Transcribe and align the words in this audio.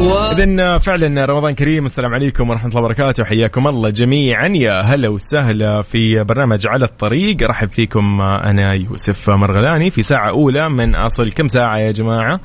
إذا 0.00 0.78
فعلا 0.78 1.24
رمضان 1.24 1.54
كريم 1.54 1.84
السلام 1.84 2.14
عليكم 2.14 2.50
ورحمة 2.50 2.68
الله 2.68 2.80
وبركاته 2.80 3.24
حياكم 3.24 3.66
الله 3.66 3.90
جميعا 3.90 4.48
يا 4.48 4.80
هلا 4.80 5.08
وسهلا 5.08 5.82
في 5.82 6.24
برنامج 6.24 6.66
على 6.66 6.84
الطريق 6.84 7.36
رحب 7.42 7.68
فيكم 7.68 8.20
أنا 8.20 8.74
يوسف 8.74 9.30
مرغلاني 9.30 9.90
في 9.90 10.02
ساعة 10.02 10.28
أولى 10.28 10.68
من 10.68 10.94
أصل 10.94 11.32
كم 11.32 11.48
ساعة 11.48 11.78
يا 11.78 11.90
جماعة؟ 11.92 12.40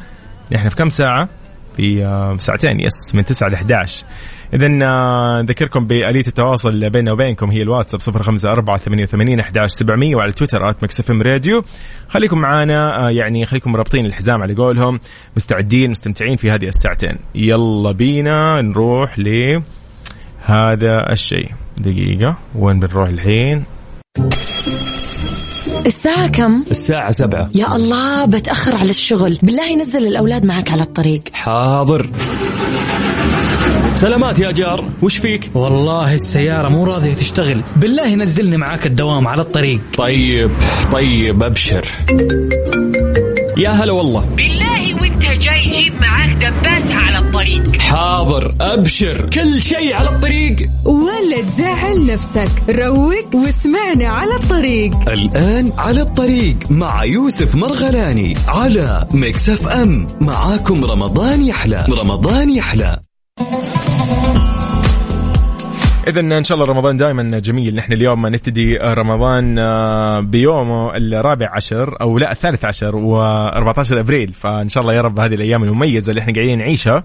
نحن 0.52 0.70
في 0.70 0.76
كم 0.76 0.90
ساعة؟ 0.90 1.30
في 1.78 2.36
ساعتين 2.38 2.80
yes 2.80 3.16
من 3.16 3.26
9 3.26 3.50
ل 3.50 3.54
11 3.54 4.06
إذا 4.54 4.68
نذكركم 5.42 5.88
بآلية 5.88 6.24
التواصل 6.28 6.90
بيننا 6.90 7.12
وبينكم 7.12 7.52
هي 7.52 7.62
الواتساب 7.62 8.16
054 8.16 9.06
88 9.06 9.40
11 9.40 9.68
700 9.76 10.16
وعلى 10.16 10.32
تويتر 10.32 10.70
at 10.70 10.84
Mix 10.84 11.01
FM 11.01 11.12
radio. 11.12 11.64
خليكم 12.08 12.38
معانا 12.38 13.10
يعني 13.10 13.46
خليكم 13.46 13.72
مربطين 13.72 14.06
الحزام 14.06 14.42
على 14.42 14.56
قولهم 14.56 15.00
مستعدين 15.38 15.92
مستمتعين 15.92 16.36
في 16.36 16.52
هذه 16.52 16.68
الساعتين. 16.68 17.18
يلا 17.36 17.92
بينا 17.92 18.62
نروح 18.62 19.20
ل 19.20 19.62
هذا 20.46 21.12
الشيء. 21.12 21.52
دقيقة 21.78 22.38
وين 22.56 22.80
بنروح 22.80 23.10
الحين؟ 23.10 23.64
الساعة 25.86 26.28
كم؟ 26.28 26.64
الساعة 26.72 27.12
سبعة. 27.12 27.50
يا 27.56 27.76
الله 27.76 28.26
بتأخر 28.26 28.76
على 28.76 28.90
الشغل. 28.90 29.38
بالله 29.44 29.76
نزل 29.76 30.08
الأولاد 30.08 30.46
معك 30.46 30.72
على 30.72 30.82
الطريق. 30.82 31.22
حاضر. 31.34 32.10
سلامات 33.94 34.40
يا 34.40 34.52
جار 34.52 34.86
وش 35.02 35.18
فيك؟ 35.18 35.52
والله 35.54 36.14
السيارة 36.14 36.70
مو 36.70 36.84
راضية 36.86 37.14
تشتغل. 37.14 37.64
بالله 37.76 38.16
نزلني 38.16 38.58
معاك 38.58 38.86
الدوام 38.88 39.28
على 39.28 39.42
الطريق. 39.42 39.82
طيب 39.98 40.52
طيب 40.92 41.44
أبشر. 41.44 41.86
يا 43.58 43.70
هلا 43.70 43.92
والله. 43.92 44.26
بالله 44.38 45.02
وانت 45.02 45.22
جاي 45.22 45.72
جيب 45.72 45.94
معاك 46.02 46.30
دباسة 46.30 46.96
على 46.96 47.20
الطريق. 47.20 47.76
حاضر 47.76 48.56
أبشر. 48.62 49.30
كل 49.30 49.62
شيء 49.62 49.94
على 49.94 50.10
الطريق. 50.10 50.70
ولا 50.86 51.42
تزعل 51.42 52.06
نفسك. 52.06 52.50
روق 52.70 53.36
واسمعنا 53.36 54.10
على 54.10 54.36
الطريق. 54.44 55.10
الآن 55.10 55.72
على 55.78 56.02
الطريق 56.02 56.56
مع 56.70 57.04
يوسف 57.04 57.56
مرغلاني 57.56 58.38
على 58.48 59.08
مكسف 59.14 59.68
أم. 59.68 60.08
معاكم 60.22 60.86
رمضان 60.86 61.44
يحلى 61.44 61.86
رمضان 61.90 62.50
يحلى. 62.50 63.00
اذا 66.08 66.20
إن 66.20 66.44
شاء 66.44 66.58
الله 66.58 66.70
رمضان 66.74 66.98
دائما 66.98 67.40
جميل. 67.40 67.76
نحن 67.76 67.94
اليوم 67.94 68.28
نبتدي 68.28 68.78
رمضان 68.78 69.56
بيومه 70.30 70.96
الرابع 70.96 71.50
عشر 71.56 72.02
أو 72.02 72.18
لا 72.18 72.32
الثالث 72.32 72.66
عشر 72.66 72.92
و14 72.92 73.94
أبريل. 73.94 74.34
فإن 74.34 74.70
شاء 74.70 74.84
الله 74.84 74.96
يا 74.96 75.02
رب 75.02 75.20
هذه 75.20 75.34
الأيام 75.34 75.64
المميزة 75.64 76.10
اللي 76.10 76.22
إحنا 76.22 76.34
قاعدين 76.34 76.60
نعيشها 76.60 77.04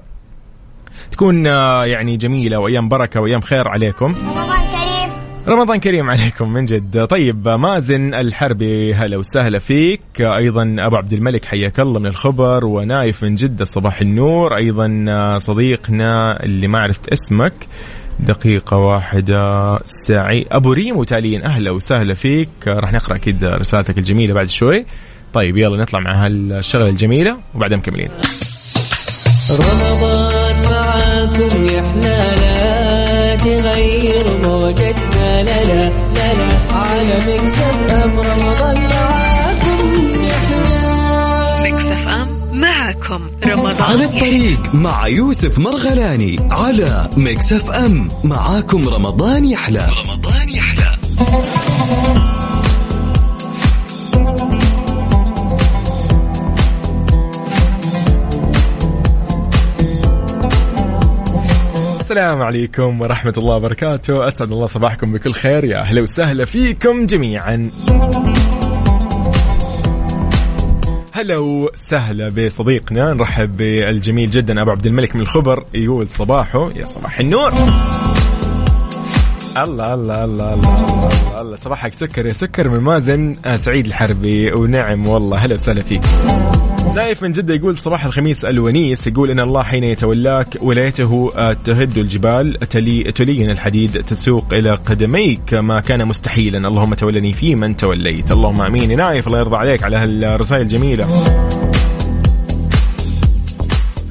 تكون 1.11 1.47
يعني 1.47 2.17
جميلة 2.17 2.59
وأيام 2.59 2.89
بركة 2.89 3.21
وأيام 3.21 3.41
خير 3.41 3.69
عليكم. 3.69 4.15
رمضان 5.49 5.81
كريم 5.81 6.11
عليكم 6.11 6.53
من 6.53 6.65
جد. 6.65 7.05
طيب 7.05 7.49
مازن 7.49 8.15
الحربي 8.15 8.95
هلا 8.95 9.17
وسهلا 9.17 9.59
فيك. 9.59 10.01
أيضا 10.21 10.77
أبو 10.79 10.97
عبد 10.97 11.13
الملك 11.13 11.45
حياك 11.45 11.81
الله 11.81 12.01
من 12.01 12.07
الخبر 12.07 12.67
ونايف 12.67 13.23
من 13.23 13.35
جدة 13.35 13.65
صباح 13.65 14.01
النور. 14.01 14.57
أيضا 14.57 15.39
صديقنا 15.39 16.43
اللي 16.45 16.69
ما 16.69 16.79
عرفت 16.81 17.09
اسمك 17.09 17.53
دقيقة 18.21 18.77
واحدة 18.77 19.43
سعي. 19.85 20.47
أبو 20.51 20.73
ريم 20.73 20.97
وتاليين 20.97 21.45
أهلا 21.45 21.71
وسهلا 21.71 22.15
فيك. 22.15 22.49
راح 22.67 22.93
نقرأ 22.93 23.17
أكيد 23.17 23.45
رسالتك 23.45 23.99
الجميلة 23.99 24.35
بعد 24.35 24.49
شوي. 24.49 24.87
طيب 25.33 25.57
يلا 25.57 25.83
نطلع 25.83 26.01
مع 26.01 26.25
هالشغلة 26.25 26.89
الجميلة 26.89 27.39
وبعدين 27.55 27.79
مكملين. 27.79 28.09
رمضان 29.51 30.55
معاكم 30.71 31.67
يا 31.67 31.83
حلالا 31.83 33.37
تغير 33.37 34.25
موجتنا 34.45 35.06
لا 35.43 35.65
لا 35.65 35.91
لا 36.15 36.35
لا 36.35 36.77
على 36.77 37.17
مكسف 37.39 37.91
أم 38.05 38.19
رمضان 38.19 38.77
معاكم 38.81 39.79
يا 40.25 40.33
حلالا 40.33 41.71
مكسف 41.71 42.09
أم 42.09 42.29
معاكم 42.53 43.31
رمضان. 43.47 43.83
على 43.83 44.05
الطريق 44.05 44.75
مع 44.75 45.09
يوسف 45.09 45.59
مرغلاني 45.59 46.49
على 46.51 47.11
مكسف 47.17 47.71
أم. 47.71 48.09
معاكم 48.25 48.89
رمضان 48.89 49.45
يحلى. 49.45 49.89
رمضان 50.07 50.49
يحلى. 50.49 50.97
السلام 62.07 62.43
عليكم 62.43 63.01
ورحمة 63.01 63.35
الله 63.39 63.55
وبركاته. 63.55 64.29
أسعد 64.29 64.53
الله 64.53 64.67
صباحكم 64.67 65.13
بكل 65.13 65.33
خير. 65.33 65.65
يا 65.65 65.81
أهلا 65.81 66.03
وسهلا 66.03 66.45
فيكم 66.45 67.07
جميعا. 67.07 67.71
هلا 71.13 71.37
وسهلا 71.37 72.29
بصديقنا. 72.29 73.15
نرحب 73.15 73.57
بالجميل 73.57 74.31
جدا 74.31 74.63
أبو 74.63 74.71
عبد 74.71 74.87
الملك 74.87 75.17
من 75.17 75.23
الخبر. 75.23 75.65
يقول 75.75 76.09
صباحه 76.09 76.71
يا 76.77 76.85
صباح 76.85 77.21
النور. 77.21 77.53
الله 79.57 79.95
الله 79.95 79.95
الله 79.95 80.25
الله 80.25 80.55
الله, 80.55 81.41
الله. 81.41 81.57
صباحك 81.57 81.95
سكر 81.95 82.27
يا 82.27 82.33
سكر 82.33 82.69
من 82.69 82.81
مازن 82.81 83.35
سعيد 83.57 83.87
الحربي 83.87 84.53
ونعم 84.53 85.07
والله. 85.07 85.39
هلا 85.39 85.55
وسهلا 85.55 85.83
فيك. 85.83 86.03
نايف 86.97 87.23
من 87.23 87.33
جدة 87.33 87.55
يقول 87.55 87.79
صباح 87.79 88.05
الخميس 88.05 88.45
الونيس 88.45 89.07
يقول 89.07 89.31
إن 89.31 89.41
الله 89.41 89.63
حين 89.63 89.85
يتولاك 89.85 90.59
ولايته 90.61 91.33
تهد 91.65 91.99
الجبال 91.99 92.59
تلي 92.59 93.03
تلين 93.03 93.51
الحديد 93.51 94.05
تسوق 94.05 94.55
إلى 94.55 94.71
قدميك 94.71 95.55
ما 95.55 95.81
كان 95.81 96.09
مستحيلا. 96.09 96.69
اللهم 96.69 96.95
تولني 96.95 97.33
في 97.33 97.55
من 97.55 97.77
توليت. 97.77 98.31
اللهم 98.33 98.61
آمين. 98.61 98.91
يا 98.91 98.97
نايف 98.97 99.27
الله 99.27 99.39
يرضى 99.39 99.57
عليك 99.57 99.83
على 99.83 99.97
هالرسائل 99.97 100.63
الجميلة. 100.63 101.07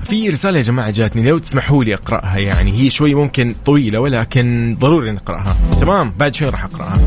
في 0.10 0.30
رسالة 0.30 0.58
يا 0.58 0.64
جماعة 0.64 0.92
جاتني 0.92 1.30
لو 1.30 1.38
تسمحوا 1.38 1.84
لي 1.84 1.94
أقرأها 1.94 2.38
يعني 2.38 2.80
هي 2.80 2.90
شوي 2.90 3.16
ممكن 3.16 3.56
طويلة 3.66 4.00
ولكن 4.00 4.76
ضروري 4.80 5.12
نقرأها. 5.12 5.56
تمام؟ 5.82 6.14
بعد 6.20 6.36
شوي 6.36 6.50
راح 6.50 6.64
أقرأها. 6.66 7.00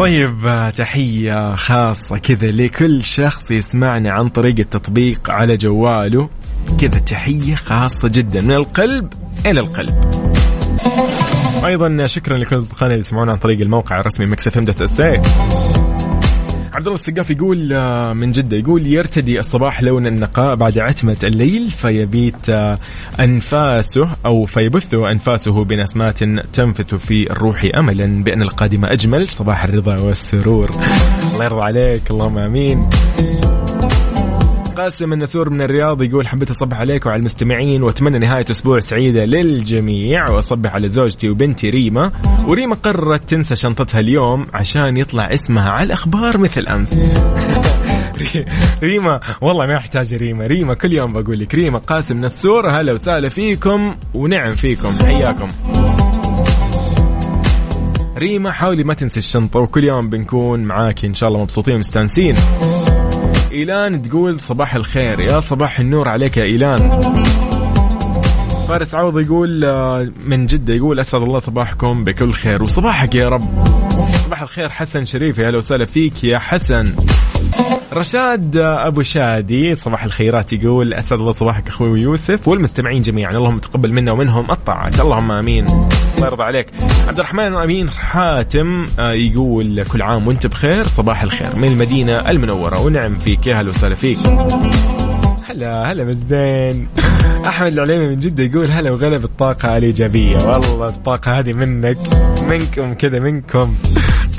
طيب 0.00 0.72
تحية 0.76 1.54
خاصة 1.54 2.18
كذا 2.18 2.50
لكل 2.50 3.04
شخص 3.04 3.50
يسمعنا 3.50 4.10
عن 4.10 4.28
طريق 4.28 4.54
التطبيق 4.58 5.30
على 5.30 5.56
جواله. 5.56 6.28
كذا 6.80 7.00
تحية 7.00 7.54
خاصة 7.54 8.08
جدا 8.08 8.40
من 8.40 8.52
القلب 8.52 9.12
إلى 9.46 9.60
القلب. 9.60 9.94
أيضا 11.64 11.88
شكرا 12.06 12.38
لكل 12.38 12.58
أصدقائنا 12.58 12.86
اللي 12.86 12.98
يسمعونا 12.98 13.32
عن 13.32 13.38
طريق 13.38 13.60
الموقع 13.60 14.00
الرسمي 14.00 14.26
Mix 14.26 14.48
FM 14.48 14.64
dot 14.64 14.82
عبد 16.80 16.86
الله 16.86 17.00
السقاف 17.00 17.30
يقول 17.30 17.58
من 18.14 18.32
جدة 18.32 18.56
يقول 18.56 18.86
يرتدي 18.86 19.38
الصباح 19.38 19.82
لون 19.82 20.06
النقاء 20.06 20.54
بعد 20.54 20.78
عتمة 20.78 21.16
الليل 21.24 21.70
فيبيت 21.70 22.50
أنفاسه 23.20 24.08
أو 24.26 24.44
فيبث 24.44 24.94
أنفاسه 24.94 25.64
بنسمات 25.64 26.18
تنفث 26.52 26.94
في 26.94 27.32
الروح 27.32 27.68
أملا 27.74 28.24
بأن 28.24 28.42
القادم 28.42 28.84
أجمل. 28.84 29.28
صباح 29.28 29.64
الرضا 29.64 29.98
والسرور. 29.98 30.70
الله 31.32 31.44
يرضى 31.44 31.62
عليك 31.62 32.10
اللهم 32.10 32.38
آمين. 32.38 32.88
قاسم 34.80 35.12
النسور 35.12 35.50
من 35.50 35.62
الرياض 35.62 36.02
يقول 36.02 36.28
حبيت 36.28 36.50
أصبح 36.50 36.78
عليك 36.78 37.06
وعلى 37.06 37.18
المستمعين 37.18 37.82
وأتمنى 37.82 38.18
نهاية 38.18 38.44
أسبوع 38.50 38.80
سعيدة 38.80 39.24
للجميع 39.24 40.30
وأصبح 40.30 40.74
على 40.74 40.88
زوجتي 40.88 41.28
وبنتي 41.28 41.70
ريما. 41.70 42.12
وريما 42.48 42.74
قررت 42.74 43.28
تنسى 43.28 43.56
شنطتها 43.56 44.00
اليوم 44.00 44.46
عشان 44.54 44.96
يطلع 44.96 45.24
اسمها 45.34 45.70
على 45.70 45.86
الأخبار 45.86 46.38
مثل 46.38 46.66
أمس. 46.66 47.00
ريما 48.82 49.20
والله 49.40 49.66
ما 49.66 49.72
يحتاج 49.72 50.14
ريما. 50.14 50.46
ريما 50.46 50.74
كل 50.74 50.92
يوم 50.92 51.12
بقول 51.12 51.38
لك 51.40 51.54
ريما 51.54 51.78
قاسم 51.78 52.24
نسور 52.24 52.70
هلا 52.70 52.92
وسهلا 52.92 53.28
فيكم 53.28 53.96
ونعم 54.14 54.54
فيكم. 54.54 54.92
حياكم. 55.04 55.48
ريما 58.18 58.52
حاولي 58.52 58.84
ما 58.84 58.94
تنسي 58.94 59.18
الشنطة 59.18 59.60
وكل 59.60 59.84
يوم 59.84 60.10
بنكون 60.10 60.62
معاك 60.62 61.04
إن 61.04 61.14
شاء 61.14 61.28
الله 61.28 61.42
مبسوطين 61.42 61.74
ومستانسين. 61.74 62.36
إيلان 63.52 64.02
تقول 64.02 64.40
صباح 64.40 64.74
الخير. 64.74 65.20
يا 65.20 65.40
صباح 65.40 65.80
النور 65.80 66.08
عليك 66.08 66.36
يا 66.36 66.42
إيلان. 66.42 67.00
فارس 68.68 68.94
عوض 68.94 69.18
يقول 69.18 69.64
من 70.26 70.46
جدة 70.46 70.74
يقول 70.74 71.00
أسعد 71.00 71.22
الله 71.22 71.38
صباحكم 71.38 72.04
بكل 72.04 72.32
خير. 72.32 72.62
وصباحك 72.62 73.14
يا 73.14 73.28
رب. 73.28 73.64
صباح 74.24 74.42
الخير 74.42 74.68
حسن 74.68 75.04
شريف 75.04 75.38
يا 75.38 75.46
أهلا 75.46 75.58
وسهلا 75.58 75.84
فيك 75.84 76.24
يا 76.24 76.38
حسن. 76.38 76.84
رشاد 77.92 78.56
أبو 78.56 79.02
شادي 79.02 79.74
صباح 79.74 80.04
الخيرات 80.04 80.52
يقول 80.52 80.94
أسعد 80.94 81.18
الله 81.18 81.32
صباحك 81.32 81.68
أخوي 81.68 82.00
يوسف 82.00 82.48
والمستمعين 82.48 83.02
جميعا 83.02 83.36
اللهم 83.36 83.58
تقبل 83.58 83.92
منا 83.92 84.12
ومنهم 84.12 84.50
الطاعات. 84.50 85.00
اللهم 85.00 85.32
آمين. 85.32 85.66
الله 85.66 86.26
يرضى 86.26 86.42
عليك. 86.42 86.66
عبد 87.08 87.18
الرحمن 87.18 87.56
أمين 87.56 87.90
حاتم 87.90 88.86
آه، 88.98 89.12
يقول 89.12 89.84
كل 89.84 90.02
عام 90.02 90.28
وأنت 90.28 90.46
بخير 90.46 90.82
صباح 90.82 91.22
الخير. 91.22 91.56
من 91.56 91.68
المدينة 91.68 92.30
المنورة 92.30 92.80
ونعم 92.80 93.18
فيك. 93.18 93.46
يا 93.46 93.60
هلا 93.60 93.70
وسهلا 93.70 93.94
فيك. 93.94 94.18
هلا 95.48 95.92
هلا 95.92 96.04
بالزين. 96.04 96.88
أحمد 97.48 97.72
العليمي 97.72 98.08
من 98.08 98.20
جدة 98.20 98.42
يقول 98.42 98.66
هلا 98.66 98.90
وغلا 98.90 99.18
بالطاقة 99.18 99.76
الإيجابية. 99.76 100.36
والله 100.36 100.88
الطاقة 100.88 101.38
هذه 101.38 101.52
منك 101.52 101.98
منكم 102.48 102.94
كذا 102.94 103.18
منكم. 103.18 103.74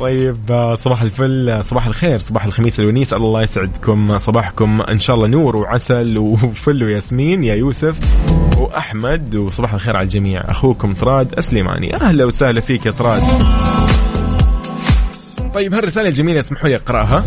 طيب 0.01 0.51
آه، 0.51 0.75
صباح 0.75 1.01
الفل 1.01 1.49
آه، 1.49 1.61
صباح 1.61 1.87
الخير 1.87 2.19
صباح 2.19 2.45
الخميس 2.45 2.79
الونيس. 2.79 3.13
الله 3.13 3.41
يسعدكم 3.41 4.17
صباحكم. 4.17 4.81
إن 4.81 4.99
شاء 4.99 5.15
الله 5.15 5.27
نور 5.27 5.55
وعسل 5.55 6.17
وفل 6.17 6.83
وياسمين 6.83 7.43
يا 7.43 7.55
يوسف 7.55 7.99
وأحمد. 8.57 9.35
وصباح 9.35 9.73
الخير 9.73 9.97
على 9.97 10.03
الجميع. 10.03 10.41
أخوكم 10.51 10.93
طراد 10.93 11.33
السليماني 11.37 11.95
أهلا 11.95 12.25
وسهلا 12.25 12.61
فيك 12.61 12.85
يا 12.85 12.91
طراد 12.91 13.21
طيب 15.53 15.73
هالرسالة 15.73 16.09
الجميلة 16.09 16.39
اسمحوا 16.39 16.69
لي 16.69 16.75
أقرأها. 16.75 17.23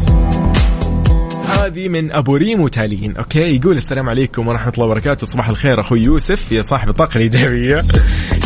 هذه 1.65 1.89
من 1.89 2.13
أبو 2.13 2.37
ريم 2.37 2.69
وتالين. 2.69 3.17
okay 3.17 3.57
يقول 3.57 3.77
السلام 3.77 4.09
عليكم 4.09 4.49
ورحمة 4.49 4.73
الله 4.73 4.87
وبركاته. 4.87 5.27
صباح 5.27 5.49
الخير 5.49 5.81
أخوي 5.81 6.01
يوسف. 6.01 6.53
يا 6.53 6.63
صاحب 6.63 6.89
الطاقة 6.89 7.17
الإيجابية. 7.17 7.83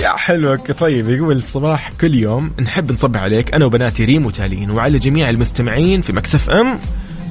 يا 0.02 0.16
حلوك 0.16 0.72
طيب 0.72 1.08
يقول 1.08 1.42
صباح 1.42 1.92
كل 2.00 2.14
يوم. 2.14 2.52
نحب 2.60 2.92
نصبح 2.92 3.20
عليك 3.20 3.54
أنا 3.54 3.64
وبناتي 3.64 4.04
ريم 4.04 4.30
وتالين 4.30 4.70
وعلى 4.70 4.98
جميع 4.98 5.30
المستمعين 5.30 6.02
في 6.02 6.12
Mix 6.12 6.50
FM. 6.50 6.78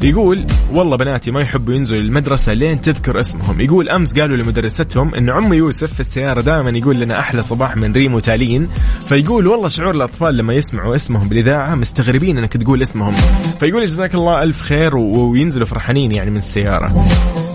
يقول 0.02 0.46
والله 0.74 0.98
بناتي 0.98 1.32
ما 1.32 1.42
يحبوا 1.42 1.74
ينزلوا 1.74 2.02
المدرسة 2.02 2.54
لين 2.54 2.82
تذكر 2.82 3.20
اسمهم. 3.20 3.62
يقول 3.62 3.90
أمس 3.90 4.20
قالوا 4.20 4.38
لمدرستهم 4.38 5.16
أن 5.16 5.30
عمي 5.30 5.58
يوسف 5.58 5.94
في 5.94 6.00
السيارة 6.00 6.42
دائما 6.42 6.78
يقول 6.78 7.00
لنا 7.00 7.20
أحلى 7.20 7.42
صباح 7.42 7.78
من 7.78 7.92
ريم 7.92 8.14
وتالين. 8.14 8.70
فيقول 9.08 9.48
والله 9.48 9.68
شعور 9.68 9.92
الأطفال 9.92 10.38
لما 10.38 10.54
يسمعوا 10.54 10.96
اسمهم 10.96 11.30
بالإذاعة 11.30 11.76
مستغربين 11.76 12.38
أنك 12.38 12.58
تقول 12.58 12.82
اسمهم. 12.82 13.14
فيقول 13.60 13.86
جزاك 13.86 14.16
الله 14.16 14.44
ألف 14.44 14.62
خير 14.62 14.98
وينزلوا 14.98 15.68
فرحانين 15.68 16.12
يعني 16.12 16.32
من 16.32 16.38
السيارة. 16.38 17.06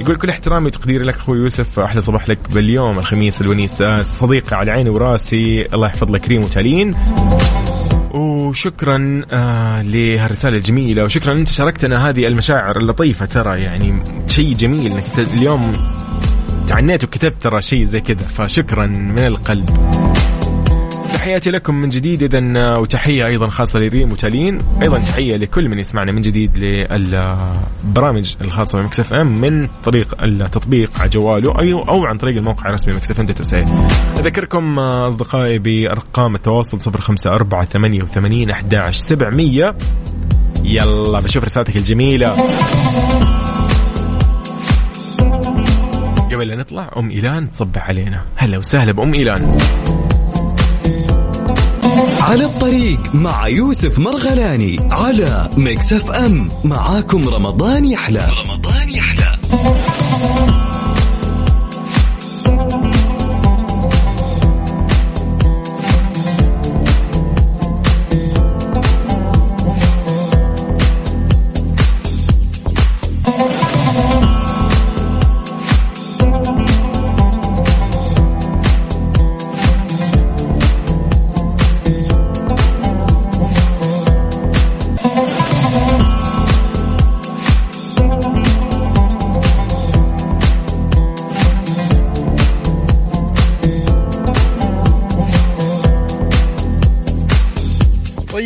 يقول 0.01 0.17
كل 0.17 0.31
احترامي 0.31 0.67
وتقديري 0.67 1.05
لك 1.05 1.15
أخوي 1.15 1.39
يوسف 1.39 1.79
أحلى 1.79 2.01
صباح 2.01 2.29
لك 2.29 2.39
باليوم 2.55 2.99
الخميس 2.99 3.41
الونيس. 3.41 3.83
آه، 3.83 4.03
صديقي 4.03 4.57
على 4.57 4.73
عيني 4.73 4.91
وراسي 4.91 5.67
الله 5.75 5.87
يحفظ 5.87 6.11
لك 6.11 6.29
ريم 6.29 6.45
وتالين. 6.45 6.95
وشكرا 8.49 9.23
آه 9.31 9.83
لهالرسالة 9.83 10.57
الجميلة 10.57 11.05
وشكرا 11.05 11.35
أنت 11.35 11.49
شاركتنا 11.49 12.09
هذه 12.09 12.27
المشاعر 12.27 12.77
اللطيفة 12.77 13.27
ترى 13.27 13.61
يعني 13.61 14.03
شيء 14.27 14.55
جميل 14.55 14.93
إنك 14.93 15.05
اليوم 15.35 15.73
تعنيت 16.67 17.05
وكتبت 17.05 17.43
ترى 17.43 17.61
شيء 17.61 17.85
زي 17.85 18.01
كذا 18.01 18.27
فشكرا 18.27 18.87
من 18.87 19.19
القلب. 19.19 19.71
تحياتي 21.23 21.51
لكم 21.51 21.75
من 21.75 21.89
جديد 21.89 22.23
اذا 22.23 22.77
وتحية 22.77 23.27
أيضا 23.27 23.49
خاصة 23.49 23.79
لريم 23.79 24.13
وتالين. 24.13 24.59
أيضا 24.83 24.99
تحية 24.99 25.37
لكل 25.37 25.69
من 25.69 25.79
يسمعنا 25.79 26.13
من 26.13 26.23
جديد 26.23 26.59
للبرامج 26.59 28.35
الخاصة 28.41 28.81
ب 28.81 28.89
Mix 28.89 29.13
FM 29.13 29.41
من 29.41 29.69
طريق 29.85 30.23
التطبيق 30.23 30.91
على 31.01 31.11
جواله 31.11 31.61
أي 31.61 31.73
أو 31.73 32.05
عن 32.05 32.19
طريق 32.19 32.37
الموقع 32.37 32.69
الرسمي 32.69 32.95
Mix 32.95 33.21
FM 33.21 33.27
dot 33.27 33.55
أذكركم 34.19 34.79
آه، 34.79 35.09
أصدقائي 35.09 35.59
بأرقام 35.59 36.35
التواصل 36.35 36.79
054 36.91 37.65
88 37.65 38.51
11 38.51 39.01
700 39.01 39.77
يلا 40.65 41.21
بشوف 41.21 41.45
رسالتك 41.45 41.77
الجميلة. 41.77 42.31
قبل 46.33 46.49
لا 46.49 46.57
نطلع 46.57 46.91
أم 46.97 47.11
إيلان 47.11 47.51
تصبح 47.51 47.89
علينا. 47.89 48.23
هلا 48.37 48.59
وسهلا 48.59 48.93
بأم 48.93 49.15
إيلان. 49.15 49.57
على 52.23 52.45
الطريق 52.45 53.15
مع 53.15 53.49
يوسف 53.49 53.99
مرغلاني 53.99 54.77
على 54.91 55.51
Mix 55.57 55.93
FM. 55.93 56.49
معاكم 56.65 57.29
رمضان 57.29 57.85
يحلى. 57.85 58.29
رمضان 58.39 58.52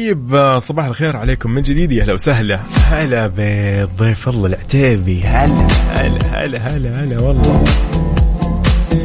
طيب 0.06 0.34
آه، 0.34 0.58
صباح 0.58 0.86
الخير 0.86 1.16
عليكم 1.16 1.50
من 1.50 1.62
جديد. 1.62 1.92
يا 1.92 2.02
أهلا 2.02 2.12
وسهلا. 2.12 2.60
هلا 2.90 3.30
بضيف 3.36 4.28
الله 4.28 4.46
العتيبي. 4.46 5.22
هلا 5.22 5.66
هلا 5.94 6.44
هلا 6.44 6.58
هلا 6.58 7.04
هلا 7.04 7.20
والله. 7.20 7.64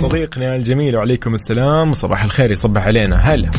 صديقنا 0.01 0.56
الجميل 0.56 0.95
وعليكم 0.95 1.33
السلام. 1.33 1.92
وصباح 1.92 2.24
الخير 2.24 2.51
يصبح 2.51 2.86
علينا. 2.86 3.15
هلا. 3.15 3.51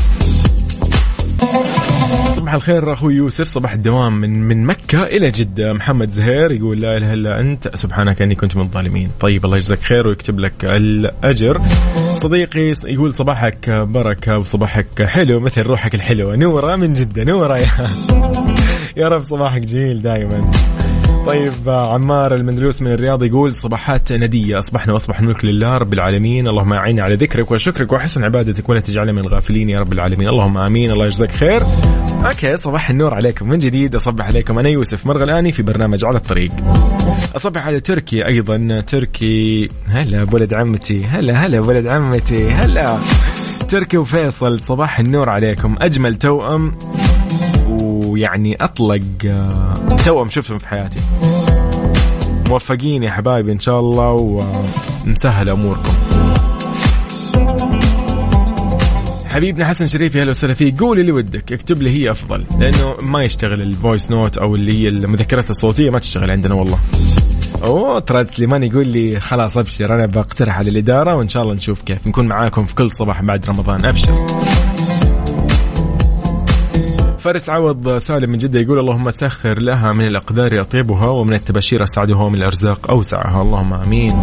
صباح 2.37 2.55
الخير 2.55 2.93
أخوي 2.93 3.15
يوسف. 3.15 3.49
صباح 3.49 3.73
الدوام 3.73 4.21
من 4.21 4.43
من 4.49 4.65
مكة 4.65 5.03
إلى 5.03 5.31
جدة. 5.31 5.73
محمد 5.73 6.11
زهير 6.11 6.53
يقول 6.53 6.81
لا 6.81 6.97
إله 6.97 7.15
إلا 7.15 7.41
أنت. 7.41 7.77
سبحانك 7.77 8.23
إني 8.23 8.35
كنت 8.35 8.57
من 8.57 8.63
الظالمين. 8.63 9.11
طيب 9.21 9.45
الله 9.45 9.57
يجزاك 9.57 9.83
خير 9.83 10.07
ويكتب 10.07 10.39
لك 10.39 10.65
الأجر. 10.65 11.61
صديقي 12.15 12.73
يقول 12.85 13.15
صباحك 13.15 13.71
بركة 13.71 14.39
وصباحك 14.39 15.03
حلو 15.03 15.41
مثل 15.41 15.63
روحك 15.63 15.95
الحلوة. 15.95 16.37
نورة 16.37 16.77
من 16.77 16.95
جدة. 16.95 17.25
نورة 17.25 17.59
يا 17.59 17.69
يا 18.97 19.09
رب 19.09 19.23
صباحك 19.23 19.61
جميل 19.61 20.03
دائما 20.03 20.51
طيب 21.27 21.69
عمار 21.69 22.35
المندلوس 22.35 22.83
من 22.83 22.93
الرياض 22.93 23.23
يقول 23.25 23.55
صباحات 23.55 24.13
ندية. 24.13 24.59
أصبحنا 24.59 24.93
وأصبح 24.93 25.21
الملك 25.21 25.45
لله 25.45 25.79
رب 25.79 25.93
العالمين. 25.93 26.49
اللهم 26.49 26.73
أعنا 26.73 27.03
على 27.03 27.15
ذكرك 27.15 27.51
وشكرك 27.51 27.93
وحسن 27.93 28.25
عبادتك 28.25 28.69
ولا 28.69 28.81
تجعلنا 28.81 29.13
من 29.13 29.19
الغافلين 29.19 29.71
يا 29.71 29.79
رب 29.79 29.93
العالمين. 29.93 30.29
اللهم 30.29 30.59
آمين. 30.59 30.91
الله 30.91 31.07
يجزاك 31.07 31.31
خير. 31.31 31.63
okay 32.27 32.57
صباح 32.57 32.91
النور 32.91 33.15
عليكم. 33.15 33.49
من 33.49 33.59
جديد 33.59 33.95
أصبح 33.95 34.27
عليكم 34.27 34.59
أنا 34.59 34.69
يوسف 34.69 35.07
مرغلاني 35.07 35.53
في 35.53 35.63
برنامج 35.63 36.05
على 36.05 36.17
الطريق. 36.17 36.53
أصبح 37.37 37.67
على 37.67 37.81
تركي 37.81 38.27
أيضا. 38.27 38.81
تركي 38.81 39.69
هلا 39.89 40.25
بولد 40.25 40.55
عمتي. 40.55 41.05
هلا 41.05 41.47
هلا 41.47 41.61
بولد 41.61 41.87
عمتي. 41.87 42.51
هلا. 42.51 42.99
تركي 43.69 43.97
وفيصل 43.99 44.61
صباح 44.61 44.99
النور 44.99 45.29
عليكم. 45.29 45.77
أجمل 45.81 46.19
توأم. 46.19 46.79
ويعني 48.13 48.57
أطلق 48.61 49.03
آه، 49.27 49.75
توأم 50.05 50.29
شفتهم 50.29 50.59
في 50.59 50.69
حياتي. 50.69 51.01
موفقين 52.49 53.03
يا 53.03 53.11
حبايبي 53.11 53.53
إن 53.53 53.61
شاء 53.61 53.81
الله 53.81 54.11
ومسهل 55.07 55.49
أموركم. 55.49 55.93
حبيبنا 59.27 59.67
حسن 59.67 59.87
شريف 59.87 60.15
يا 60.15 60.23
هلا 60.23 60.31
وسهلا 60.31 60.55
فيك. 60.55 60.81
قول 60.81 60.99
اللي 61.01 61.13
ودك 61.13 61.53
اكتب 61.53 61.83
لي 61.83 61.91
هي 61.91 62.11
أفضل. 62.11 62.45
لأنه 62.59 62.97
ما 63.03 63.23
يشتغل 63.23 63.63
ال 63.63 63.71
voice 63.71 64.11
note 64.11 64.39
أو 64.39 64.55
اللي 64.55 64.83
هي 64.83 64.89
المذكرات 64.89 65.51
الصوتية 65.51 65.91
ما 65.91 65.99
تشتغل 65.99 66.31
عندنا 66.31 66.55
والله. 66.55 66.79
أوه 67.65 67.99
ترى 67.99 68.27
سليمان 68.27 68.63
يقول 68.63 68.89
لي 68.89 69.21
خلاص 69.21 69.57
أبشر 69.57 69.95
أنا 69.95 70.07
بقترح 70.07 70.59
على 70.59 70.71
الإدارة 70.71 71.15
وإن 71.15 71.29
شاء 71.29 71.43
الله 71.43 71.55
نشوف 71.55 71.83
كيف. 71.83 72.07
نكون 72.07 72.27
معاكم 72.27 72.67
في 72.67 72.75
كل 72.75 72.91
صباح 72.93 73.23
بعد 73.23 73.47
رمضان. 73.47 73.85
أبشر. 73.85 74.27
فارس 77.23 77.51
عوض 77.51 77.99
سالم 77.99 78.31
من 78.31 78.39
جدة 78.39 78.61
يقول 78.61 78.79
اللهم 78.79 79.11
سخر 79.11 79.59
لها 79.59 79.93
من 79.93 80.07
الأقدار 80.07 80.61
أطيبها 80.61 81.09
ومن 81.09 81.35
التباشير 81.35 81.83
أسعدها 81.83 82.23
ومن 82.23 82.39
الأرزاق 82.39 82.91
أوسعها. 82.91 83.43
اللهم 83.43 83.73
آمين. 83.73 84.23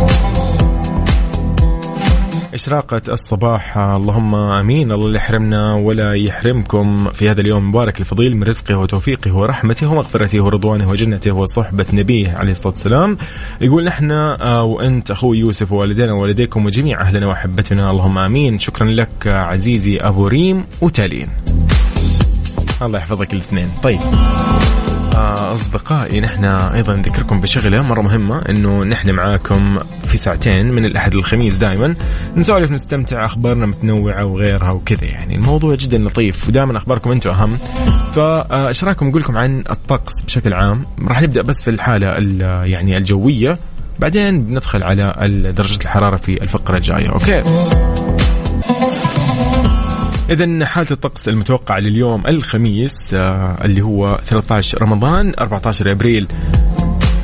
إشراقة 2.53 3.01
الصباح. 3.10 3.77
اللهم 3.77 4.36
آمين. 4.36 4.91
الله 4.91 5.15
يحرمنا 5.15 5.74
ولا 5.74 6.13
يحرمكم. 6.13 7.10
في 7.10 7.29
هذا 7.29 7.41
اليوم 7.41 7.63
المبارك 7.63 8.00
الفضيل 8.00 8.38
من 8.38 8.44
رزقه 8.44 8.77
وتوفيقه 8.77 9.38
ورحمته 9.38 9.91
ومغفرته 9.91 10.41
ورضوانه 10.41 10.89
وجنته 10.89 11.32
وصحبة 11.32 11.86
نبيه 11.94 12.32
عليه 12.32 12.51
الصلاة 12.51 12.74
والسلام. 12.74 13.18
يقول 13.62 13.86
نحن 13.86 14.12
آه، 14.12 14.63
وأنت 14.63 15.12
أخوي 15.12 15.39
يوسف 15.39 15.72
ووالدينا 15.72 16.13
ووالديكم 16.13 16.65
وجميع 16.65 17.01
أهلنا 17.01 17.27
وأحبتنا. 17.27 17.91
اللهم 17.91 18.18
آمين. 18.18 18.60
شكرا 18.60 18.88
لك 18.88 19.27
عزيزي 19.27 19.98
أبو 19.98 20.27
ريم 20.27 20.65
وتالين. 20.82 21.29
الله 22.81 23.00
يحفظك 23.00 23.33
الاثنين. 23.33 23.69
طيب. 23.83 24.00
آه، 25.15 25.53
أصدقائي 25.53 26.21
نحن 26.21 26.45
أيضا 26.45 26.95
نذكركم 26.95 27.41
بشغلة 27.41 27.81
مرة 27.81 28.01
مهمة 28.01 28.41
أنه 28.50 28.83
نحن 28.83 29.12
معاكم 29.12 29.77
في 30.07 30.17
ساعتين 30.17 30.71
من 30.71 30.86
الأحد 30.86 31.15
للخميس 31.15 31.57
دائما 31.57 31.95
نسولف 32.38 32.71
نستمتع 32.71 33.25
أخبارنا 33.25 33.65
متنوعة 33.65 34.25
وغيرها 34.25 34.71
وكذا 34.71 35.05
يعني. 35.05 35.36
الموضوع 35.36 35.75
جدا 35.75 35.98
لطيف 35.98 36.48
ودائما 36.48 36.77
أخباركم 36.77 37.12
أنتم 37.12 37.29
أهم. 37.29 37.57
فإيش 38.15 38.83
رأيكم؟ 38.83 39.07
نقول 39.07 39.21
لكم 39.21 39.38
عن 39.38 39.63
الطقس 39.69 40.24
بشكل 40.24 40.53
عام. 40.53 40.86
راح 41.07 41.21
نبدأ 41.21 41.41
بس 41.41 41.63
في 41.63 41.69
الحالة 41.69 42.07
يعني 42.65 42.98
الجوية 42.98 43.57
بعدين 44.00 44.43
بندخل 44.43 44.83
على 44.83 45.13
درجة 45.57 45.79
الحرارة 45.83 46.15
في 46.15 46.43
الفقرة 46.43 46.77
الجاية. 46.77 47.09
أوكي؟ 47.09 47.43
إذا 50.29 50.65
حالة 50.65 50.88
الطقس 50.91 51.29
المتوقعة 51.29 51.79
لليوم 51.79 52.27
الخميس 52.27 53.13
آه، 53.13 53.57
اللي 53.65 53.81
هو 53.81 54.19
13 54.24 54.81
رمضان 54.81 55.33
14 55.39 55.91
أبريل. 55.91 56.27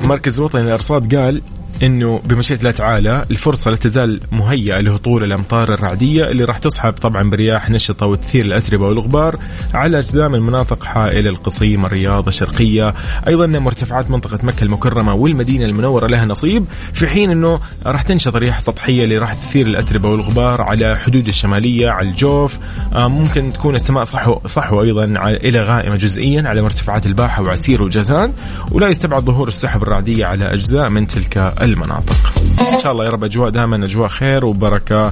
مركز 0.05 0.37
الوطني 0.37 0.61
للأرصاد 0.61 1.15
قال 1.15 1.41
إنه 1.83 2.19
بمشيئة 2.25 2.57
الله 2.57 2.71
تعالى 2.71 3.25
الفرصة 3.31 3.71
لا 3.71 3.77
تزال 3.77 4.19
مهيئة 4.31 4.79
لهطول 4.79 5.23
الأمطار 5.23 5.73
الرعدية 5.73 6.25
اللي 6.29 6.43
راح 6.43 6.57
تصحب 6.57 6.91
طبعا 6.91 7.29
برياح 7.29 7.69
نشطة 7.69 8.05
وتثير 8.05 8.45
الأتربة 8.45 8.85
والغبار 8.85 9.35
على 9.73 9.99
أجزاء 9.99 10.29
من 10.29 10.39
مناطق 10.39 10.83
حائل 10.83 11.27
القصيم 11.27 11.85
الرياض 11.85 12.27
الشرقية. 12.27 12.93
أيضا 13.27 13.47
مرتفعات 13.47 14.11
منطقة 14.11 14.39
مكة 14.43 14.63
المكرمة 14.63 15.13
والمدينة 15.13 15.65
المنورة 15.65 16.07
لها 16.07 16.25
نصيب 16.25 16.65
في 16.93 17.07
حين 17.07 17.31
إنه 17.31 17.59
راح 17.85 18.01
تنشط 18.01 18.35
رياح 18.35 18.59
سطحية 18.59 19.03
اللي 19.03 19.17
راح 19.17 19.33
تثير 19.33 19.67
الأتربة 19.67 20.09
والغبار 20.09 20.61
على 20.61 20.97
حدود 20.97 21.27
الشمالية 21.27 21.89
على 21.89 22.09
الجوف. 22.09 22.57
آه، 22.93 23.07
ممكن 23.07 23.49
تكون 23.49 23.75
السماء 23.75 24.03
صحو 24.03 24.39
صحو 24.45 24.81
أيضا 24.81 25.05
إلى 25.27 25.61
غائمة 25.61 25.95
جزئيا 25.95 26.49
على 26.49 26.61
مرتفعات 26.61 27.05
الباحة 27.05 27.43
وعسير 27.43 27.83
وجازان. 27.83 28.33
ولا 28.71 28.87
يستبعد 28.87 29.23
ظهور 29.23 29.47
السحب 29.47 29.83
الرعدية 29.83 30.25
على 30.25 30.45
أجزاء 30.45 30.89
من 30.89 31.07
تلك 31.07 31.37
المناطق. 31.65 32.33
إن 32.73 32.79
شاء 32.79 32.91
الله 32.91 33.05
يا 33.05 33.09
رب 33.09 33.23
أجواء 33.23 33.49
دائما 33.49 33.85
أجواء 33.85 34.07
خير 34.07 34.45
وبركة. 34.45 35.11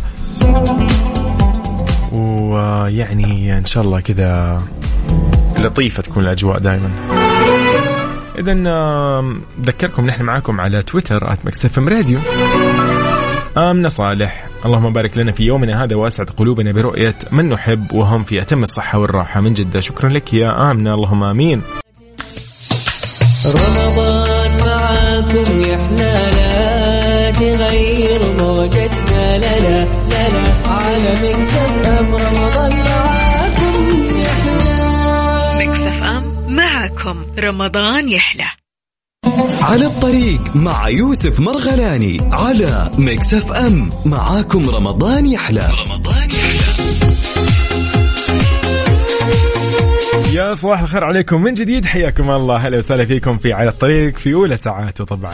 ويعني 2.12 3.58
إن 3.58 3.66
شاء 3.66 3.84
الله 3.84 4.00
كذا 4.00 4.62
لطيفة 5.60 6.04
تكون 6.04 6.24
الأجواء 6.24 6.60
دائما. 6.60 6.90
اذا 8.40 8.54
ذكركم 9.62 10.06
نحن 10.06 10.24
معاكم 10.24 10.62
على 10.62 10.84
تويتر 10.84 11.38
@مكسفم 11.46 11.90
راديو. 11.90 12.20
آمنة 13.58 13.90
صالح. 13.90 14.46
اللهم 14.66 14.94
بارك 14.94 15.18
لنا 15.18 15.32
في 15.32 15.44
يومنا 15.44 15.84
هذا 15.84 15.96
وأسعد 15.96 16.30
قلوبنا 16.30 16.72
برؤية 16.72 17.16
من 17.32 17.50
نحب 17.50 17.94
وهم 17.94 18.24
في 18.24 18.42
أتم 18.42 18.64
الصحة 18.64 19.00
والراحة 19.00 19.42
من 19.42 19.54
جدة. 19.54 19.80
شكرا 19.80 20.10
لك 20.10 20.34
يا 20.34 20.72
آمنة 20.72 20.94
اللهم 20.94 21.24
آمين. 21.24 21.62
رمضان 23.46 24.52
معاكم 24.66 25.46
حلالا 25.64 26.33
تغير 27.34 28.22
موجتنا. 28.40 29.38
لا 29.38 29.60
لا 29.60 29.86
لا 30.10 30.30
لا. 30.30 30.44
على 30.68 31.12
مكسف 31.24 31.88
أم 32.00 32.16
رمضان 32.16 32.72
معاكم 32.78 33.74
حلالا 34.44 35.66
مكسف 35.66 36.04
أم 36.04 36.24
معاكم. 36.56 37.26
رمضان 37.40 38.10
يحلى. 38.10 38.46
على 39.62 39.86
الطريق 39.86 40.56
مع 40.56 40.90
يوسف 40.90 41.40
مرغلاني 41.40 42.18
على 42.32 42.92
Mix 42.98 43.34
FM. 43.34 43.90
معاكم 44.06 44.70
رمضان 44.70 45.26
يحلى. 45.26 45.70
رمضان 45.88 46.30
يحلى. 46.30 46.64
يا 50.34 50.54
صباح 50.54 50.80
الخير 50.82 51.04
عليكم 51.04 51.42
من 51.42 51.54
جديد. 51.54 51.86
حياكم 51.86 52.32
الله. 52.32 52.58
هلا 52.58 52.78
وسهلا 52.78 53.06
فيكم 53.06 53.38
في 53.38 53.54
على 53.54 53.70
الطريق 53.70 54.18
في 54.18 54.34
أولى 54.34 54.58
ساعاته 54.58 55.06
طبعا 55.06 55.34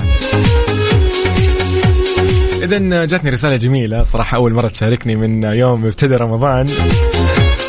اذا 2.64 3.06
جاتني 3.06 3.30
رسالة 3.30 3.56
جميلة. 3.56 4.04
صراحة 4.04 4.38
أول 4.38 4.54
مرة 4.54 4.68
تشاركني 4.68 5.16
من 5.16 5.44
يوم 5.44 5.86
ابتدى 5.86 6.16
رمضان. 6.16 6.68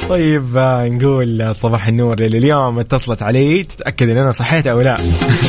طيب 0.08 0.56
آه، 0.56 0.88
نقول 0.88 1.54
صباح 1.54 1.88
النور 1.88 2.20
للي 2.20 2.38
اليوم 2.38 2.78
اتصلت 2.78 3.22
علي. 3.22 3.62
تتأكد 3.62 4.08
إن 4.08 4.18
أنا 4.18 4.32
صحيت 4.32 4.66
أو 4.66 4.80
لا؟ 4.80 4.96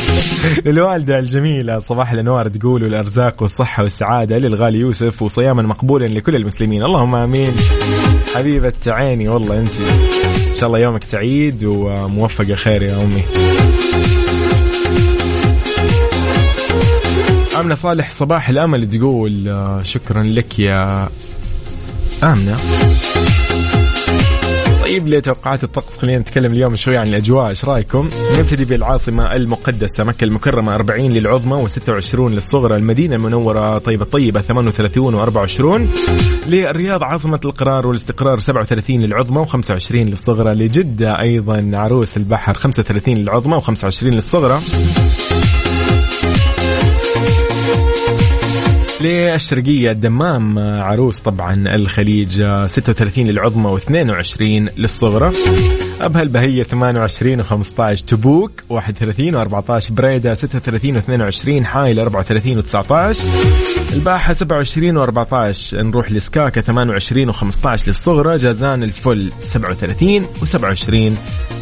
للوالدة 0.66 1.18
الجميلة 1.18 1.78
صباح 1.78 2.12
الأنوار. 2.12 2.48
تقول 2.48 2.84
الأرزاق 2.84 3.42
والصحة 3.42 3.82
والسعادة 3.82 4.38
للغالي 4.38 4.78
يوسف 4.78 5.22
وصياما 5.22 5.62
مقبولا 5.62 6.06
لكل 6.06 6.36
المسلمين. 6.36 6.82
اللهم 6.84 7.14
آمين. 7.14 7.52
حبيبة 8.34 8.72
عيني 8.86 9.28
والله 9.28 9.58
أنت. 9.58 9.74
إن 10.48 10.54
شاء 10.54 10.66
الله 10.66 10.78
يومك 10.78 11.04
سعيد 11.04 11.64
وموفقه 11.64 12.54
خير 12.54 12.82
يا 12.82 12.94
أمي. 12.94 13.22
آمنة 17.62 17.74
صالح 17.74 18.10
صباح 18.10 18.48
الأمل 18.48 18.90
تقول 18.90 19.48
آه، 19.48 19.82
شكرا 19.82 20.22
لك 20.22 20.58
يا 20.58 21.08
آمنة 22.22 22.56
طيب 24.82 25.08
لتوقعات 25.08 25.64
الطقس 25.64 25.98
خلينا 25.98 26.18
نتكلم 26.18 26.52
اليوم 26.52 26.76
شوي 26.76 26.96
عن 26.96 27.08
الأجواء 27.08 27.48
إيش 27.48 27.64
رأيكم؟ 27.64 28.10
نبتدي 28.38 28.64
بالعاصمة 28.64 29.34
المقدسة 29.36 30.04
مكة 30.04 30.24
المكرمة 30.24 30.74
40 30.74 31.10
للعظمى 31.10 31.68
و26 31.68 32.14
للصغرى، 32.14 32.76
المدينة 32.76 33.16
المنورة 33.16 33.78
طيبة 33.78 34.04
الطيبه 34.04 34.40
38 34.40 35.26
و24 35.26 35.80
للرياض 36.48 37.02
عاصمة 37.02 37.40
القرار 37.44 37.86
والاستقرار 37.86 38.40
37 38.40 39.00
للعظمى 39.00 39.46
و25 39.46 39.92
للصغرى، 39.94 40.54
لجدة 40.54 41.20
أيضا 41.20 41.70
عروس 41.74 42.16
البحر 42.16 42.54
35 42.54 43.16
للعظمى 43.16 43.60
و25 43.60 44.02
للصغرى. 44.02 44.60
للشرقية 49.02 49.90
الدمام 49.90 50.58
عروس 50.58 51.18
طبعا 51.18 51.54
الخليج 51.56 52.42
36 52.66 53.26
للعظمى 53.26 53.78
و22 53.78 54.42
للصغرى. 54.76 55.32
أبها 56.00 56.22
البهية 56.22 56.62
28 56.62 57.42
و15 57.42 58.04
تبوك 58.06 58.50
31 58.68 59.44
و14 59.44 59.92
بريدة 59.92 60.34
36 60.34 61.00
و22 61.00 61.64
حايل 61.64 62.00
34 62.00 62.62
و19 62.62 63.16
الباحة 63.92 64.32
27 64.32 65.06
و14 65.06 65.74
نروح 65.74 66.12
لسكاكا 66.12 66.60
28 66.60 67.32
و15 67.32 67.86
للصغرى. 67.86 68.36
جازان 68.36 68.82
الفل 68.82 69.32
37 69.40 70.26
و27 70.26 71.10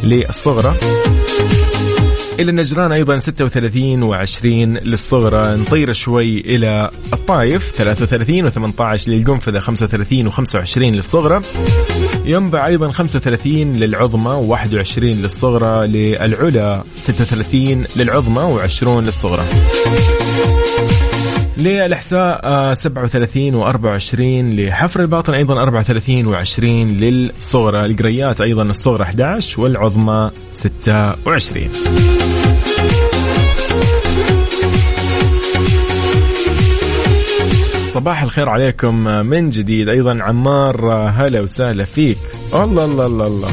للصغرى. 0.03 0.73
إلى 2.39 2.51
النجران 2.51 2.91
أيضا 2.91 3.17
36 3.17 4.11
و20 4.11 4.45
للصغرى. 4.83 5.57
نطير 5.57 5.93
شوي 5.93 6.39
إلى 6.39 6.89
الطايف 7.13 7.71
33 7.71 8.51
و18 8.51 9.07
للقنفذة 9.07 9.59
35 9.59 10.31
و25 10.31 10.77
للصغرى. 10.77 11.41
ينبع 12.25 12.67
أيضا 12.67 12.91
35 12.91 13.51
للعظمى 13.73 14.47
و21 14.47 14.97
للصغرى 14.97 15.87
للعلا 15.87 16.83
36 16.95 17.85
للعظمى 17.95 18.59
و20 18.59 18.87
للصغرى. 18.87 19.43
للإحساء 21.57 22.73
37 22.73 23.63
و24 23.63 24.19
لحفر 24.59 24.99
الباطن 24.99 25.33
أيضا 25.33 25.61
34 25.61 26.45
و20 26.45 26.59
للصغرى 27.01 27.85
القريات 27.85 28.41
أيضا 28.41 28.63
الصغرى 28.63 29.03
11 29.03 29.61
والعظمى 29.61 30.31
26 30.51 32.40
صباح 38.01 38.23
الخير 38.23 38.49
عليكم 38.49 38.95
من 39.03 39.49
جديد 39.49 39.89
أيضا 39.89 40.23
عمار 40.23 40.93
هلا 40.93 41.41
وسهلا 41.41 41.83
فيك. 41.83 42.17
الله 42.53 42.85
الله 42.85 43.05
الله 43.05 43.27
الله. 43.27 43.49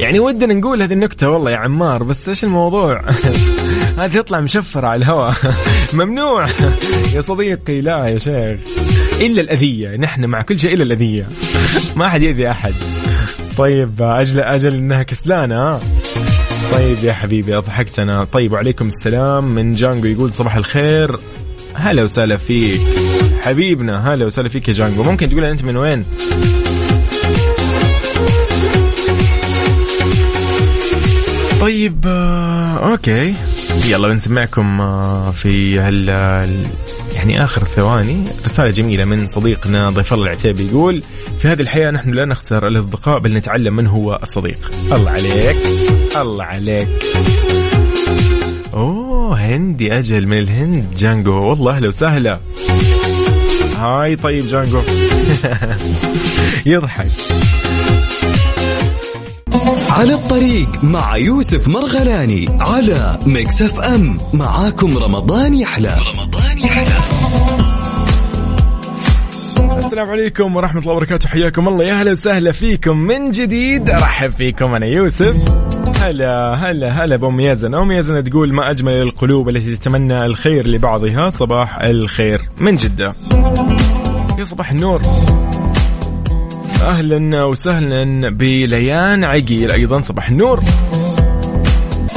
يعني 0.00 0.18
ودنا 0.20 0.54
نقول 0.54 0.82
هذه 0.82 0.92
النكتة 0.92 1.28
والله 1.28 1.50
يا 1.50 1.56
عمار 1.56 2.02
بس 2.02 2.28
إيش 2.28 2.44
الموضوع؟ 2.44 3.04
هذه 3.98 4.12
تطلع 4.12 4.40
مشفرة 4.40 4.86
على 4.86 4.98
الهواء. 4.98 5.34
ممنوع. 5.94 6.46
يا 7.14 7.20
صديقي 7.20 7.80
لا 7.80 8.06
يا 8.06 8.18
شيخ. 8.18 8.60
إلا 9.20 9.40
الأذية 9.40 9.96
نحن 9.96 10.24
مع 10.24 10.42
كل 10.42 10.58
شيء 10.58 10.74
إلا 10.74 10.82
الأذية. 10.82 11.28
ما 11.96 12.06
أحد 12.06 12.22
يأذي 12.22 12.50
أحد. 12.50 12.74
طيب 13.58 14.02
أجل 14.02 14.40
أجل 14.40 14.74
إنها 14.74 15.02
كسلانة 15.02 15.80
طيب 16.72 16.96
يا 17.04 17.12
حبيبي 17.12 17.56
أضحكت 17.58 17.98
أنا 17.98 18.24
طيب 18.24 18.52
وعليكم 18.52 18.88
السلام. 18.88 19.44
من 19.44 19.72
جانجو 19.72 20.06
يقول 20.08 20.34
صباح 20.34 20.56
الخير. 20.56 21.16
هلا 21.74 22.02
وسهلا 22.02 22.36
فيك. 22.36 22.80
حبيبنا 23.42 24.14
هلا 24.14 24.26
وسهلا 24.26 24.48
فيك 24.48 24.68
يا 24.68 24.72
جانجو. 24.72 25.02
ممكن 25.02 25.28
تقول 25.30 25.44
أنت 25.44 25.64
من 25.64 25.76
وين؟ 25.76 26.04
طيب 31.60 32.04
آه، 32.06 32.90
أوكي. 32.90 33.34
يلا 33.86 34.08
بنسمعكم 34.08 34.80
آه، 34.80 35.30
في 35.30 35.78
هال 35.78 36.10
يعني 37.18 37.44
آخر 37.44 37.64
ثواني 37.64 38.24
رسالة 38.44 38.70
جميلة 38.70 39.04
من 39.04 39.26
صديقنا 39.26 39.90
ضيف 39.90 40.14
الله 40.14 40.24
العتيبي 40.26 40.66
يقول 40.66 41.02
في 41.42 41.48
هذه 41.48 41.60
الحياة 41.60 41.90
نحن 41.90 42.10
لا 42.10 42.24
نخسر 42.24 42.66
الأصدقاء 42.66 43.18
بل 43.18 43.34
نتعلم 43.34 43.76
من 43.76 43.86
هو 43.86 44.18
الصديق. 44.22 44.70
الله 44.92 45.10
عليك 45.10 45.56
الله 46.16 46.44
عليك. 46.44 46.88
أوه 48.74 49.38
هندي 49.38 49.98
أجل 49.98 50.26
من 50.26 50.38
الهند 50.38 50.84
جانجو. 50.96 51.32
والله 51.32 51.72
أهلا 51.72 51.88
وسهلا 51.88 52.38
hi 53.76 54.16
طيب 54.16 54.46
جانجو. 54.46 54.80
يضحك. 56.66 57.10
على 59.90 60.14
الطريق 60.14 60.84
مع 60.84 61.16
يوسف 61.16 61.68
مرغلاني 61.68 62.48
على 62.60 63.18
Mix 63.26 63.62
FM. 63.62 64.18
معاكم 64.32 64.98
رمضان 64.98 65.54
يحلى. 65.54 65.98
رمضان 66.06 66.27
السلام 69.98 70.12
عليكم 70.12 70.56
ورحمة 70.56 70.80
الله 70.80 70.92
وبركاته. 70.92 71.28
حياكم 71.28 71.68
الله. 71.68 71.84
يا 71.84 72.02
هلا 72.02 72.10
وسهلا 72.10 72.52
فيكم. 72.52 72.96
من 72.96 73.30
جديد 73.30 73.90
أرحب 73.90 74.30
فيكم 74.30 74.74
أنا 74.74 74.86
يوسف. 74.86 75.36
هلا 76.02 76.54
هلا 76.54 77.04
هلا 77.04 77.16
بأم 77.16 77.40
يزن 77.40 77.74
أم 77.74 77.92
يزن 77.92 78.24
تقول 78.24 78.52
ما 78.52 78.70
أجمل 78.70 78.92
القلوب 78.92 79.48
التي 79.48 79.76
تتمنى 79.76 80.26
الخير 80.26 80.66
لبعضها 80.66 81.28
صباح 81.28 81.78
الخير. 81.78 82.40
من 82.60 82.76
جدة؟ 82.76 83.14
يا 84.38 84.44
صباح 84.44 84.70
النور. 84.70 85.02
أهلا 86.82 87.44
وسهلا 87.44 88.30
بليان 88.30 89.24
عقيل. 89.24 89.70
أيضا 89.70 90.00
صباح 90.00 90.28
النور. 90.28 90.60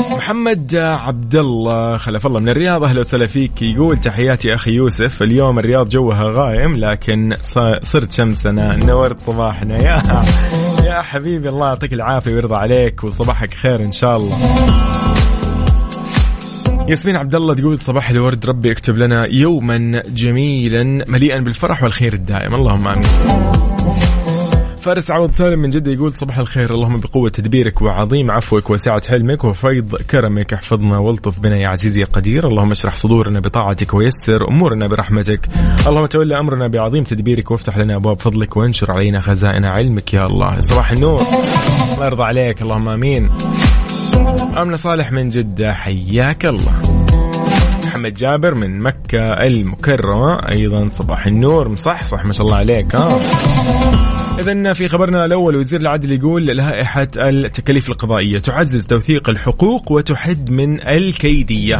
محمد 0.10 0.76
عبد 0.76 1.36
الله 1.36 1.98
خلف 1.98 2.28
الله 2.28 2.40
من 2.40 2.50
الرياض. 2.50 2.84
أهلا 2.84 3.00
وسهلا 3.00 3.28
فيك. 3.28 3.62
يقول 3.62 3.98
تحياتي 3.98 4.56
أخي 4.56 4.72
يوسف. 4.72 5.22
اليوم 5.22 5.60
الرياض 5.60 5.90
جوها 5.90 6.24
غايم 6.24 6.76
لكن 6.76 7.36
صرت 7.82 8.12
شمسنا 8.12 8.76
نورت 8.76 9.22
صباحنا. 9.22 9.84
يا 9.84 10.04
يا 10.90 11.02
حبيبي 11.02 11.50
الله 11.50 11.68
يعطيك 11.68 11.94
العافية 11.94 12.34
ويرضى 12.34 12.56
عليك 12.56 13.04
وصباحك 13.04 13.54
خير 13.54 13.80
إن 13.80 13.92
شاء 13.92 14.18
الله. 14.18 14.38
ياسمين 16.90 17.16
عبد 17.16 17.36
الله 17.36 17.56
تقول 17.56 17.78
صباح 17.78 18.10
الورد 18.10 18.46
ربي 18.46 18.70
يكتب 18.70 18.98
لنا 18.98 19.26
يوما 19.26 20.04
جميلا 20.08 21.06
مليئا 21.08 21.40
بالفرح 21.40 21.84
والخير 21.84 22.14
الدائم. 22.14 22.56
اللهم 22.56 22.88
آمين. 22.88 23.71
فارس 24.82 25.12
عوض 25.12 25.32
سالم 25.32 25.60
من 25.60 25.70
جدة 25.70 25.92
يقول 25.92 26.14
صباح 26.14 26.38
الخير 26.38 26.74
اللهم 26.74 27.00
بقوة 27.00 27.30
تدبيرك 27.30 27.82
وعظيم 27.82 28.32
عفوك 28.32 28.70
وسعة 28.70 29.08
حلمك 29.08 29.44
وفيض 29.44 29.96
كرمك 29.96 30.54
احفظنا 30.54 30.98
والطف 30.98 31.40
بنا 31.40 31.58
يا 31.58 31.68
عزيزي 31.68 32.02
يا 32.02 32.06
قدير 32.06 32.48
اللهم 32.48 32.72
اشرح 32.72 32.96
صدورنا 32.96 33.40
بطاعتك 33.40 33.94
ويسر 33.94 34.48
أمورنا 34.48 34.88
برحمتك 34.88 35.50
اللهم 35.88 36.06
تولى 36.06 36.40
أمرنا 36.40 36.68
بعظيم 36.68 37.04
تدبيرك 37.04 37.52
وافتح 37.52 37.78
لنا 37.78 37.96
أبواب 37.96 38.20
فضلك 38.20 38.58
وانشر 38.58 38.92
علينا 38.92 39.20
خزائن 39.20 39.66
علمك 39.66 40.14
يا 40.14 40.26
الله. 40.26 40.60
صباح 40.60 40.92
النور 40.92 41.22
الله 41.94 42.06
يرضى 42.06 42.24
عليك 42.24 42.62
اللهم 42.62 42.90
آمين. 42.90 43.30
أمنة 44.58 44.76
صالح 44.76 45.12
من 45.12 45.30
جدة 45.30 45.74
حياك 45.74 46.46
الله. 46.46 47.01
محمد 48.02 48.14
جابر 48.14 48.54
من 48.54 48.80
مكة 48.80 49.20
المكرمة 49.20 50.50
أيضا 50.50 50.90
صباح 50.90 51.26
النور 51.26 51.70
مصحصح 51.70 52.26
ما 52.26 52.34
شاء 52.34 52.46
الله 52.46 52.58
عليك 52.58 52.96
إذا 54.40 54.74
في 54.74 54.88
خبرنا 54.88 55.26
الأول 55.26 55.56
وزير 55.56 55.82
العدل 55.82 56.12
يقول 56.12 56.46
لائحة 56.46 57.08
التكاليف 57.16 57.90
القضائية 57.90 58.40
تعزز 58.40 58.86
توثيق 58.86 59.30
الحقوق 59.30 59.92
وتحد 59.92 60.50
من 60.50 60.82
الكيدية. 60.82 61.80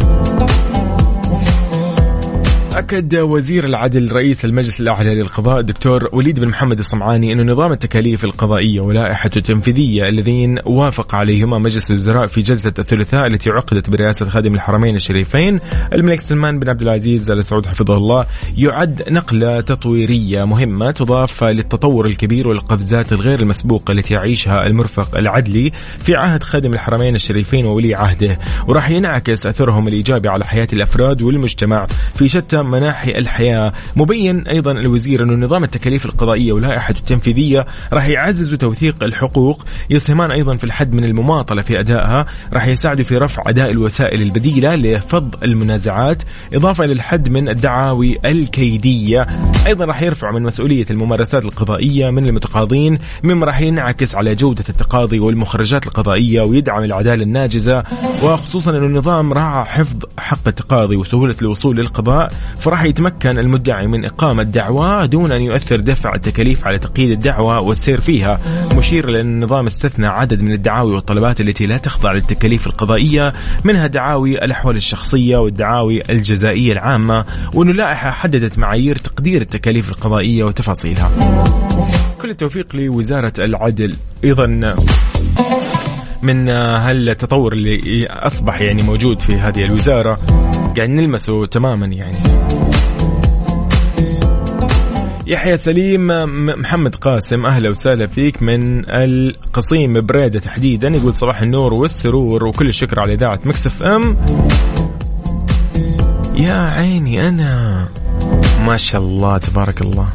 أكد 2.76 3.16
وزير 3.16 3.66
العدل 3.66 4.12
رئيس 4.12 4.46
المجلس 4.46 4.82
الأعلى 4.82 5.16
للقضاء 5.16 5.60
الدكتور 5.60 6.10
وليد 6.12 6.40
بن 6.40 6.48
محمد 6.48 6.80
الصمعاني 6.80 7.34
أن 7.34 7.52
نظام 7.52 7.72
التكاليف 7.72 8.26
القضائية 8.26 8.82
ولائحة 8.82 9.30
التنفيذية 9.36 10.08
الذين 10.08 10.60
وافق 10.66 11.16
عليهما 11.16 11.58
مجلس 11.58 11.92
الوزراء 11.92 12.26
في 12.26 12.42
جلسة 12.42 12.74
الثلاثاء 12.80 13.28
التي 13.28 13.50
عقدت 13.50 13.90
برئاسة 13.90 14.30
خادم 14.30 14.54
الحرمين 14.56 14.96
الشريفين 14.96 15.60
الملك 15.94 16.22
سلمان 16.22 16.60
بن 16.60 16.70
عبد 16.70 16.82
العزيز 16.82 17.32
آل 17.32 17.44
سعود 17.44 17.66
حفظه 17.66 17.98
الله 17.98 18.26
يعد 18.58 19.04
نقلة 19.10 19.62
تطويرية 19.62 20.46
مهمة 20.46 20.92
تضاف 20.92 21.44
للتطور 21.44 22.06
الكبير 22.06 22.48
والقفزات 22.48 23.14
الغير 23.14 23.40
المسبوقة 23.40 23.92
التي 23.92 24.14
يعيشها 24.14 24.68
المرفق 24.68 25.18
العدلي 25.18 25.72
في 25.98 26.16
عهد 26.16 26.44
خادم 26.44 26.74
الحرمين 26.74 27.16
الشريفين 27.16 27.66
وولي 27.66 27.96
عهده 27.96 28.40
وراح 28.68 28.90
ينعكس 28.90 29.46
أثرهم 29.46 29.88
الإيجابي 29.88 30.30
على 30.30 30.46
حياة 30.46 30.68
الأفراد 30.74 31.22
والمجتمع 31.22 31.86
في 32.16 32.28
شتى 32.28 32.61
مناحي 32.66 33.12
الحياة. 33.12 33.74
مبين 33.96 34.48
أيضا 34.48 34.72
الوزير 34.72 35.24
أن 35.24 35.44
نظام 35.44 35.64
التكاليف 35.64 36.06
القضائية 36.06 36.54
ولائحة 36.54 36.94
التنفيذية 36.98 37.66
راح 37.94 38.08
يعزز 38.08 38.56
توثيق 38.56 39.04
الحقوق. 39.04 39.66
يسهمان 39.90 40.32
أيضا 40.32 40.56
في 40.56 40.64
الحد 40.64 40.94
من 40.94 41.04
المماطلة 41.04 41.62
في 41.62 41.80
أدائها. 41.80 42.26
راح 42.54 42.68
يساعد 42.68 43.02
في 43.02 43.18
رفع 43.18 43.44
أداء 43.48 43.72
الوسائل 43.72 44.22
البديلة 44.22 44.76
لفض 44.76 45.36
المنازعات. 45.44 46.24
إضافة 46.54 46.86
إلى 46.86 46.94
الحد 46.94 47.30
من 47.30 47.50
الدعاوي 47.50 48.18
الكيدية. 48.26 49.28
أيضا 49.68 49.86
راح 49.86 50.02
يرفع 50.02 50.32
من 50.32 50.44
مسؤولية 50.44 50.86
الممارسات 50.92 51.46
القضائية 51.46 52.10
من 52.10 52.26
المتقاضين. 52.26 52.98
مما 53.24 53.46
راح 53.46 53.62
ينعكس 53.62 54.16
على 54.16 54.36
جودة 54.36 54.64
التقاضي 54.70 55.20
والمخرجات 55.20 55.88
القضائية 55.88 56.42
ويدعم 56.42 56.84
العدالة 56.84 57.24
الناجزة. 57.24 57.84
وخصوصا 58.24 58.72
أن 58.72 58.84
النظام 58.84 59.34
راعى 59.34 59.66
حفظ 59.66 59.98
حق 60.18 60.48
التقاضي 60.48 60.96
وسهولة 60.96 61.36
الوصول 61.42 61.78
للقضاء. 61.78 62.34
فراح 62.60 62.84
يتمكن 62.84 63.40
المدعي 63.40 63.88
من 63.88 64.06
إقامة 64.06 64.44
دعوى 64.44 65.08
دون 65.08 65.32
أن 65.32 65.42
يؤثر 65.42 65.76
دفع 65.76 66.16
التكاليف 66.16 66.68
على 66.68 66.80
تقييد 66.80 67.12
الدعوى 67.12 67.58
والسير 67.58 68.02
فيها. 68.02 68.40
مشير 68.76 69.10
لأن 69.10 69.26
النظام 69.26 69.66
استثنى 69.66 70.08
عدد 70.08 70.42
من 70.42 70.52
الدعاوي 70.52 70.94
والطلبات 70.94 71.42
التي 71.42 71.66
لا 71.66 71.78
تخضع 71.78 72.12
للتكاليف 72.12 72.68
القضائية 72.68 73.34
منها 73.64 73.88
دعاوي 73.88 74.46
الأحوال 74.46 74.76
الشخصية 74.76 75.38
والدعاوي 75.38 76.02
الجزائية 76.10 76.74
العامة 76.74 77.26
وأن 77.54 77.70
اللائحة 77.70 78.12
حددت 78.12 78.60
معايير 78.60 78.96
تقدير 78.96 79.42
التكاليف 79.42 79.90
القضائية 79.90 80.44
وتفاصيلها. 80.44 81.12
كل 82.22 82.30
التوفيق 82.30 82.76
لوزارة 82.76 83.34
العدل. 83.40 83.96
أيضا 84.24 84.76
من 86.22 86.50
هالتطور 86.50 87.54
اللي 87.54 88.06
أصبح 88.10 88.62
يعني 88.62 88.84
موجود 88.84 89.22
في 89.22 89.36
هذه 89.36 89.66
الوزارة؟ 89.66 90.20
قاعد 90.78 90.90
نلمسه 90.90 91.46
تماما 91.46 91.86
يعني. 91.86 92.18
يحيى 95.28 95.58
سليم 95.58 96.08
محمد 96.60 96.96
قاسم 96.96 97.46
أهلا 97.46 97.70
وسهلا 97.70 98.08
فيك. 98.08 98.44
من 98.44 98.90
القصيم 98.90 100.06
بريدة 100.06 100.40
تحديدا 100.40 100.90
يقول 100.90 101.14
صباح 101.14 101.42
النور 101.42 101.74
والسرور 101.74 102.46
وكل 102.46 102.68
الشكر 102.68 103.00
على 103.00 103.14
إذاعة 103.14 103.40
مكسف 103.46 103.84
إم. 103.84 104.18
يا 106.36 106.54
عيني 106.54 107.28
أنا. 107.28 107.86
ما 108.66 108.78
شاء 108.78 109.02
الله 109.02 109.38
تبارك 109.38 109.82
الله. 109.82 110.08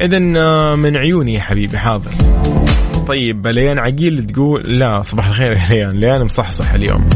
اذا 0.00 0.18
من 0.74 0.96
عيوني 0.96 1.34
يا 1.34 1.40
حبيبي 1.40 1.78
حاضر. 1.78 2.10
طيب 3.06 3.46
ليان 3.46 3.78
عقيل 3.78 4.26
تقول 4.26 4.78
لا 4.78 5.02
صباح 5.02 5.28
الخير 5.28 5.52
يا 5.52 5.68
ليان. 5.68 5.90
ليان 5.90 6.24
مصحصح 6.24 6.72
اليوم. 6.72 7.08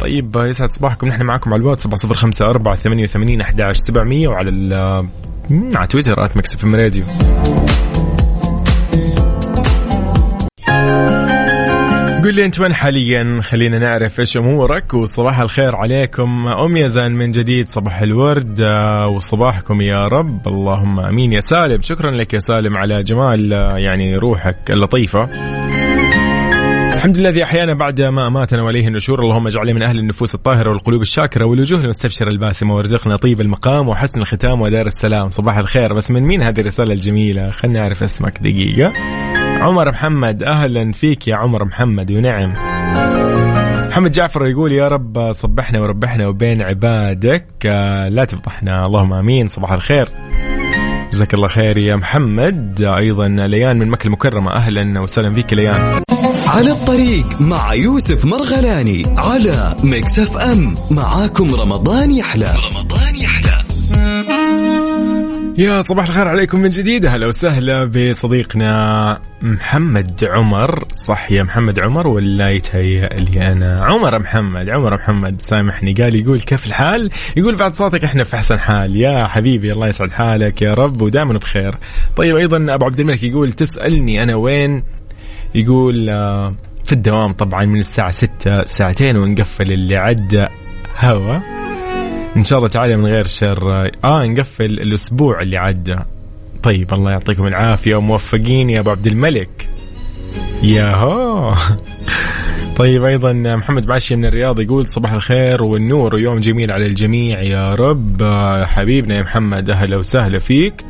طيب 0.00 0.36
يسعد 0.36 0.72
صباحكم. 0.72 1.08
نحن 1.08 1.22
معكم 1.22 1.52
على 1.52 1.60
الواتس 1.60 1.82
7054 1.82 3.06
88 3.06 3.40
11 3.40 3.80
700 3.80 4.28
وعلى 4.28 4.50
على 5.50 5.86
تويتر 5.86 6.24
at 6.24 6.36
Mix 6.36 6.53
FM 6.53 6.64
Radio. 6.64 7.04
قول 12.22 12.34
لي 12.34 12.44
انت 12.44 12.60
وين 12.60 12.74
حاليا؟ 12.74 13.40
خلينا 13.42 13.78
نعرف 13.78 14.20
إيش 14.20 14.36
أمورك 14.36 14.94
وصباح 14.94 15.40
الخير 15.40 15.76
عليكم. 15.76 16.48
أم 16.48 16.76
يزن 16.76 17.12
من 17.12 17.30
جديد 17.30 17.68
صباح 17.68 18.00
الورد 18.00 18.60
وصباحكم 19.10 19.80
يا 19.80 20.04
رب. 20.04 20.48
اللهم 20.48 21.00
آمين. 21.00 21.32
يا 21.32 21.40
سالم 21.40 21.82
شكرا 21.82 22.10
لك 22.10 22.34
يا 22.34 22.38
سالم 22.38 22.76
على 22.76 23.02
جمال 23.02 23.52
يعني 23.76 24.16
روحك 24.16 24.70
اللطيفة. 24.70 25.28
الحمد 26.94 27.18
لله 27.18 27.28
الذي 27.28 27.44
أحيانا 27.44 27.74
بعد 27.74 28.00
ما 28.00 28.26
أماتنا 28.26 28.62
واليه 28.62 28.88
النشور 28.88 29.20
اللهم 29.22 29.46
اجعلنا 29.46 29.72
من 29.72 29.82
أهل 29.82 29.98
النفوس 29.98 30.34
الطاهرة 30.34 30.70
والقلوب 30.70 31.02
الشاكرة 31.02 31.44
والوجوه 31.44 31.80
المستبشرة 31.80 32.28
الباسمة 32.28 32.74
وارزقنا 32.74 33.16
طيب 33.16 33.40
المقام 33.40 33.88
وحسن 33.88 34.20
الختام 34.20 34.60
ودار 34.60 34.86
السلام. 34.86 35.28
صباح 35.28 35.58
الخير. 35.58 35.94
بس 35.94 36.10
من 36.10 36.22
مين 36.22 36.42
هذه 36.42 36.60
الرسالة 36.60 36.92
الجميلة؟ 36.92 37.50
خلينا 37.50 37.80
نعرف 37.80 38.02
اسمك 38.02 38.38
دقيقة. 38.38 38.92
عمر 39.60 39.90
محمد 39.90 40.42
أهلا 40.42 40.92
فيك 40.92 41.28
يا 41.28 41.36
عمر 41.36 41.64
محمد 41.64 42.12
ونعم. 42.12 42.52
محمد 43.88 44.10
جعفر 44.10 44.46
يقول 44.46 44.72
يا 44.72 44.88
رب 44.88 45.32
صبحنا 45.32 45.80
وربحنا 45.80 46.26
وبين 46.26 46.62
عبادك 46.62 47.66
لا 48.10 48.24
تفضحنا. 48.24 48.86
اللهم 48.86 49.12
آمين 49.12 49.46
صباح 49.46 49.72
الخير. 49.72 50.08
جزاك 51.12 51.34
الله 51.34 51.48
خير 51.48 51.78
يا 51.78 51.96
محمد. 51.96 52.82
أيضا 52.82 53.28
ليان 53.28 53.78
من 53.78 53.88
مكة 53.88 54.06
المكرمة 54.06 54.52
أهلا 54.52 55.00
وسهلا 55.00 55.34
فيك 55.34 55.52
ليان. 55.52 56.02
على 56.46 56.70
الطريق 56.70 57.40
مع 57.40 57.74
يوسف 57.74 58.24
مرغلاني 58.24 59.06
على 59.16 59.76
Mix 59.84 60.18
FM. 60.18 60.74
معاكم 60.90 61.54
رمضان 61.54 62.10
يحلى. 62.10 62.54
رمضان 62.64 62.77
يا 65.58 65.80
صباح 65.80 66.06
الخير 66.06 66.28
عليكم 66.28 66.60
من 66.60 66.68
جديد. 66.68 67.04
أهلا 67.04 67.26
وسهلا 67.26 67.84
بصديقنا 67.84 69.20
محمد 69.42 70.24
عمر. 70.24 70.84
صح 71.06 71.32
يا 71.32 71.42
محمد 71.42 71.80
عمر 71.80 72.06
ولا 72.06 72.50
يتهيأ 72.50 73.08
لي 73.08 73.52
أنا؟ 73.52 73.84
عمر 73.84 74.18
محمد 74.18 74.68
عمر 74.68 74.94
محمد 74.94 75.40
سامحني. 75.40 75.92
قال 75.92 76.14
يقول 76.14 76.40
كيف 76.40 76.66
الحال؟ 76.66 77.10
يقول 77.36 77.56
بعد 77.56 77.74
صوتك 77.74 78.04
إحنا 78.04 78.24
في 78.24 78.36
أحسن 78.36 78.58
حال. 78.58 78.96
يا 78.96 79.26
حبيبي 79.26 79.72
الله 79.72 79.88
يسعد 79.88 80.10
حالك 80.10 80.62
يا 80.62 80.74
رب 80.74 81.02
ودائما 81.02 81.34
بخير. 81.34 81.74
طيب 82.16 82.36
أيضا 82.36 82.74
أبو 82.74 82.84
عبد 82.84 83.00
الملك 83.00 83.22
يقول 83.22 83.52
تسألني 83.52 84.22
أنا 84.22 84.34
وين؟ 84.34 84.82
يقول 85.54 86.08
آه، 86.08 86.54
في 86.84 86.92
الدوام 86.92 87.32
طبعا 87.32 87.64
من 87.64 87.78
الساعة 87.78 88.10
ستة 88.10 88.64
ساعتين 88.64 89.16
ونقفل 89.16 89.72
اللي 89.72 89.96
عدى 89.96 90.46
هوا. 90.98 91.67
إن 92.38 92.44
شاء 92.44 92.58
الله 92.58 92.68
تعالى 92.68 92.96
من 92.96 93.06
غير 93.06 93.26
شر. 93.26 93.90
آه 94.04 94.26
نقفل 94.26 94.64
الأسبوع 94.64 95.42
اللي 95.42 95.56
عدى 95.56 95.96
طيب 96.62 96.94
الله 96.94 97.10
يعطيكم 97.10 97.46
العافية. 97.46 97.96
وموفقين 97.96 98.70
يا 98.70 98.80
أبو 98.80 98.90
عبد 98.90 99.06
الملك. 99.06 99.68
يا 100.62 100.94
هو 100.94 101.54
طيب 102.78 103.04
أيضا 103.04 103.32
محمد 103.32 103.86
بعشي 103.86 104.16
من 104.16 104.24
الرياض 104.24 104.60
يقول 104.60 104.86
صباح 104.86 105.12
الخير 105.12 105.62
والنور 105.62 106.14
ويوم 106.14 106.38
جميل 106.38 106.70
على 106.70 106.86
الجميع 106.86 107.42
يا 107.42 107.74
رب. 107.74 108.22
حبيبنا 108.64 109.16
يا 109.16 109.22
محمد 109.22 109.70
أهلا 109.70 109.96
وسهلا 109.98 110.38
فيك. 110.38 110.84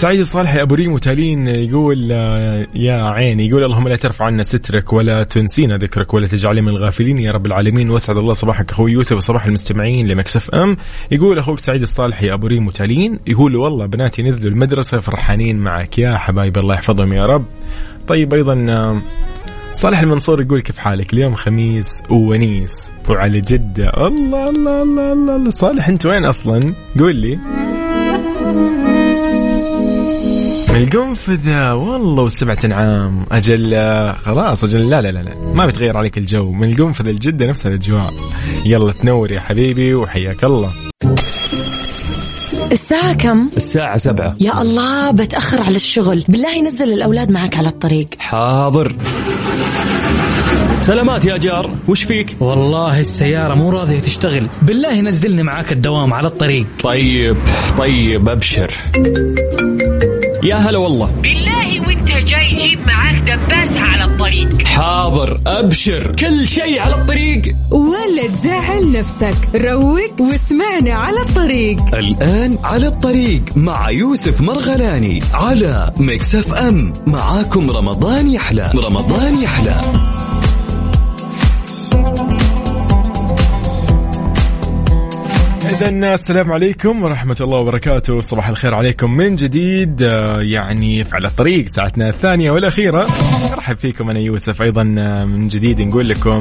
سعيد 0.00 0.20
الصالحي 0.20 0.62
أبو 0.62 0.74
ريم 0.74 0.92
وتالين 0.92 1.48
يقول 1.48 2.08
آه، 2.12 2.66
يا 2.74 3.02
عيني 3.02 3.48
يقول 3.48 3.64
اللهم 3.64 3.88
لا 3.88 3.96
ترفع 3.96 4.24
عنا 4.24 4.42
سترك 4.42 4.92
ولا 4.92 5.22
تنسينا 5.22 5.76
ذكرك 5.76 6.14
ولا 6.14 6.26
تجعلنا 6.26 6.60
من 6.60 6.68
الغافلين 6.68 7.18
يا 7.18 7.32
رب 7.32 7.46
العالمين. 7.46 7.90
واسعد 7.90 8.16
الله 8.16 8.32
صباحك 8.32 8.70
أخوي 8.70 8.92
يوسف 8.92 9.16
وصباح 9.16 9.46
المستمعين 9.46 10.08
لمكسف 10.08 10.50
أم. 10.50 10.76
يقول 11.10 11.38
أخوك 11.38 11.58
سعيد 11.58 11.82
الصالحي 11.82 12.32
أبو 12.32 12.46
ريم 12.46 12.66
وتالين 12.66 13.20
يقول 13.26 13.56
والله 13.56 13.86
بناتي 13.86 14.22
نزلوا 14.22 14.52
المدرسة 14.52 14.98
فرحانين 14.98 15.56
معك 15.56 15.98
يا 15.98 16.16
حبايب 16.16 16.58
الله 16.58 16.74
يحفظهم 16.74 17.12
يا 17.12 17.26
رب. 17.26 17.44
طيب 18.08 18.34
أيضا 18.34 18.66
آه، 18.68 19.02
صالح 19.72 20.00
المنصور 20.00 20.42
يقول 20.42 20.60
كيف 20.60 20.78
حالك؟ 20.78 21.12
اليوم 21.12 21.34
خميس 21.34 22.02
وونيس. 22.10 22.92
وعلى 23.08 23.40
جدة. 23.40 23.88
الله 24.06 24.48
الله 24.50 24.82
الله 24.82 25.12
الله, 25.12 25.36
الله. 25.36 25.50
صالح 25.50 25.88
أنت 25.88 26.06
وين 26.06 26.24
أصلا؟ 26.24 26.74
قول 26.98 27.16
لي. 27.16 27.38
من 30.72 30.82
القنفذة 30.82 31.74
والله 31.74 32.22
وسبعة 32.22 32.58
عام 32.64 33.26
أجل 33.32 33.74
خلاص 34.24 34.64
أجل 34.64 34.90
لا 34.90 35.00
لا 35.02 35.12
لا 35.12 35.18
لا. 35.18 35.34
ما 35.54 35.66
بتغير 35.66 35.96
عليك 35.96 36.18
الجو. 36.18 36.52
من 36.52 36.72
القنفذة 36.72 37.10
الجدة 37.10 37.46
نفس 37.46 37.66
الأجواء. 37.66 38.14
يلا 38.66 38.92
تنور 38.92 39.30
يا 39.30 39.40
حبيبي 39.40 39.94
وحياك 39.94 40.44
الله. 40.44 40.72
الساعة 42.72 43.12
كم؟ 43.12 43.50
الساعة 43.56 43.96
سبعة. 43.96 44.36
يا 44.40 44.62
الله 44.62 45.10
بتأخر 45.10 45.62
على 45.62 45.76
الشغل. 45.76 46.24
بالله 46.28 46.62
نزل 46.62 46.92
الأولاد 46.92 47.30
معك 47.30 47.56
على 47.56 47.68
الطريق. 47.68 48.08
حاضر. 48.18 48.94
سلامات 50.78 51.24
يا 51.24 51.36
جار. 51.36 51.70
وش 51.88 52.02
فيك؟ 52.02 52.36
والله 52.40 53.00
السيارة 53.00 53.54
مو 53.54 53.70
راضية 53.70 54.00
تشتغل. 54.00 54.48
بالله 54.62 55.00
نزلني 55.00 55.42
معاك 55.42 55.72
الدوام 55.72 56.12
على 56.12 56.26
الطريق. 56.26 56.66
طيب 56.82 57.36
طيب 57.78 58.28
أبشر. 58.28 58.70
يا 60.42 60.56
هلا 60.56 60.78
والله. 60.78 61.10
بالله 61.10 61.80
وانت 61.86 62.10
جاي 62.10 62.56
جيب 62.56 62.78
معاك 62.86 63.14
دباسة 63.14 63.80
على 63.80 64.04
الطريق. 64.04 64.66
حاضر 64.66 65.40
أبشر. 65.46 66.16
كل 66.16 66.48
شيء 66.48 66.80
على 66.80 66.94
الطريق. 66.94 67.42
ولا 67.70 68.26
تزعل 68.32 68.92
نفسك. 68.92 69.36
روق 69.54 70.20
واسمعنا 70.20 70.94
على 70.94 71.20
الطريق. 71.20 71.94
الآن 71.94 72.58
على 72.64 72.86
الطريق 72.86 73.42
مع 73.56 73.90
يوسف 73.90 74.40
مرغلاني 74.40 75.22
على 75.34 75.92
Mix 75.98 76.34
FM. 76.34 76.92
معاكم 77.06 77.70
رمضان 77.70 78.28
يحلى. 78.28 78.70
رمضان 78.74 79.42
يحلى. 79.42 79.74
إذا 85.70 86.14
السلام 86.14 86.52
عليكم 86.52 87.02
ورحمة 87.02 87.36
الله 87.40 87.58
وبركاته. 87.58 88.20
صباح 88.20 88.48
الخير 88.48 88.74
عليكم 88.74 89.10
من 89.16 89.34
جديد. 89.36 90.02
آه، 90.02 90.40
يعني 90.40 91.04
على 91.12 91.28
الطريق 91.28 91.66
ساعتنا 91.66 92.08
الثانية 92.08 92.50
والأخيرة. 92.50 93.06
أرحب 93.52 93.76
فيكم 93.76 94.10
أنا 94.10 94.20
يوسف 94.20 94.62
أيضا 94.62 94.94
آه، 94.98 95.24
من 95.24 95.48
جديد 95.48 95.80
نقول 95.80 96.08
لكم 96.08 96.38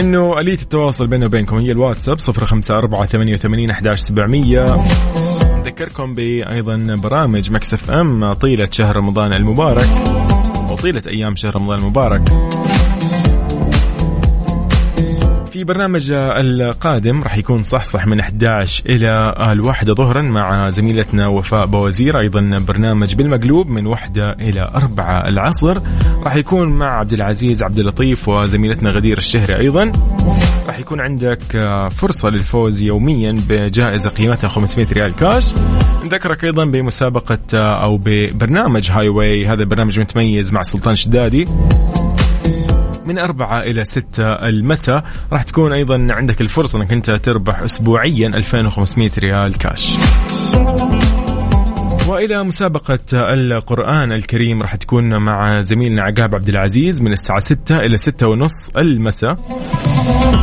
إنه 0.00 0.40
آلية 0.40 0.52
التواصل 0.62 1.06
بيننا 1.06 1.26
وبينكم 1.26 1.56
هي 1.56 1.70
الواتساب 1.70 2.18
054 2.20 3.06
88 3.06 3.70
11 3.70 4.04
700 4.04 4.84
نذكركم 5.58 6.14
بأيضا 6.14 6.96
برامج 7.02 7.50
مكسف 7.50 7.90
أم 7.90 8.32
طيلة 8.32 8.68
شهر 8.70 8.96
رمضان 8.96 9.32
المبارك 9.32 9.88
وطيلة 10.70 11.02
أيام 11.06 11.36
شهر 11.36 11.56
رمضان 11.56 11.78
المبارك. 11.78 12.22
في 15.58 15.64
برنامج 15.64 16.12
القادم 16.12 17.22
راح 17.22 17.36
يكون 17.36 17.62
صحصح 17.62 18.06
من 18.06 18.20
11 18.20 18.82
إلى 18.86 19.34
الواحدة 19.52 19.94
ظهرا 19.94 20.22
مع 20.22 20.68
زميلتنا 20.68 21.26
وفاء 21.26 21.66
بوزير. 21.66 22.20
أيضا 22.20 22.64
برنامج 22.68 23.14
بالمقلوب 23.14 23.68
من 23.68 23.86
واحدة 23.86 24.32
إلى 24.32 24.70
أربعة 24.74 25.28
العصر. 25.28 25.78
راح 26.26 26.36
يكون 26.36 26.68
مع 26.68 26.98
عبد 26.98 27.12
العزيز 27.12 27.62
عبد 27.62 27.78
اللطيف 27.78 28.28
وزميلتنا 28.28 28.90
غدير 28.90 29.18
الشهري 29.18 29.56
أيضا. 29.56 29.92
راح 30.68 30.78
يكون 30.78 31.00
عندك 31.00 31.42
فرصة 31.96 32.28
للفوز 32.28 32.82
يوميا 32.82 33.36
بجائزة 33.48 34.10
قيمتها 34.10 34.48
500 34.48 34.86
ريال 34.92 35.16
كاش. 35.16 35.54
نذكرك 36.04 36.44
أيضا 36.44 36.64
بمسابقة 36.64 37.58
أو 37.58 38.00
ببرنامج 38.04 38.90
Highway 38.90 39.46
هذا 39.46 39.62
البرنامج 39.62 40.00
متميز 40.00 40.52
مع 40.52 40.62
سلطان 40.62 40.96
شدادي. 40.96 41.44
من 43.08 43.18
أربعة 43.18 43.60
إلى 43.60 43.84
ستة 43.84 44.24
المساء. 44.24 45.04
راح 45.32 45.42
تكون 45.42 45.72
أيضا 45.72 46.06
عندك 46.10 46.40
الفرصة 46.40 46.78
أنك 46.78 46.92
أنت 46.92 47.10
تربح 47.10 47.60
أسبوعيا 47.60 48.28
2500 48.28 49.10
ريال 49.18 49.58
كاش. 49.58 49.96
وإلى 52.08 52.44
مسابقة 52.44 52.98
القرآن 53.12 54.12
الكريم 54.12 54.62
راح 54.62 54.74
تكون 54.74 55.16
مع 55.16 55.60
زميلنا 55.60 56.02
عقاب 56.02 56.34
عبد 56.34 56.48
العزيز 56.48 57.02
من 57.02 57.12
الساعة 57.12 57.40
6 57.40 57.80
إلى 57.80 57.96
6 57.96 58.28
ونص 58.28 58.70
المساء. 58.76 59.38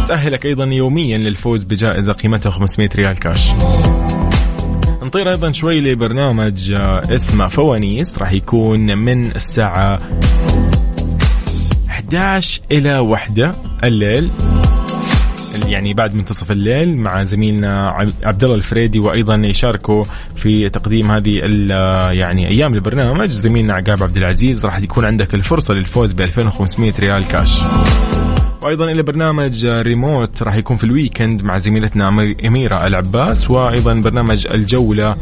تأهلك 0.08 0.46
أيضا 0.46 0.66
يوميا 0.66 1.18
للفوز 1.18 1.64
بجائزة 1.64 2.14
قيمتها 2.14 2.50
500 2.50 2.90
ريال 2.96 3.20
كاش. 3.20 3.52
نطير 5.04 5.30
أيضا 5.30 5.52
شوي 5.52 5.80
لبرنامج 5.80 6.72
اسمه 7.10 7.48
فوانيس. 7.48 8.18
راح 8.18 8.32
يكون 8.32 8.98
من 8.98 9.32
الساعة 9.36 9.98
11 12.18 12.62
إلى 12.72 13.00
1 13.00 13.56
الليل. 13.84 14.30
يعني 15.66 15.94
بعد 15.94 16.16
منتصف 16.16 16.52
الليل 16.52 16.98
مع 16.98 17.24
زميلنا 17.24 17.88
عبد 18.24 18.44
الله 18.44 18.56
الفريدي 18.56 19.00
وأيضا 19.00 19.36
يشاركوا 19.36 20.04
في 20.36 20.70
تقديم 20.70 21.12
هذه 21.12 21.40
يعني 22.12 22.48
أيام 22.48 22.74
البرنامج. 22.74 23.30
زميلنا 23.30 23.74
عقاب 23.74 24.04
عبد 24.04 24.18
العزيز 24.18 24.66
راح 24.66 24.80
يكون 24.80 25.06
عندك 25.06 25.34
الفرصة 25.34 25.74
للفوز 25.74 26.14
ب 26.14 26.22
2500 26.22 26.94
ريال 27.00 27.28
كاش 27.28 27.62
وأيضا 28.62 28.92
إلى 28.92 29.04
برنامج 29.04 29.66
ريموت 29.66 30.44
راح 30.44 30.56
يكون 30.56 30.78
في 30.78 30.84
ال 30.84 30.91
weekend 30.91 31.44
مع 31.44 31.58
زميلتنا 31.58 32.36
أميرة 32.46 32.88
العباس 32.88 33.52
وأيضا 33.52 33.94
برنامج 33.94 34.48
الجولة 34.48 35.16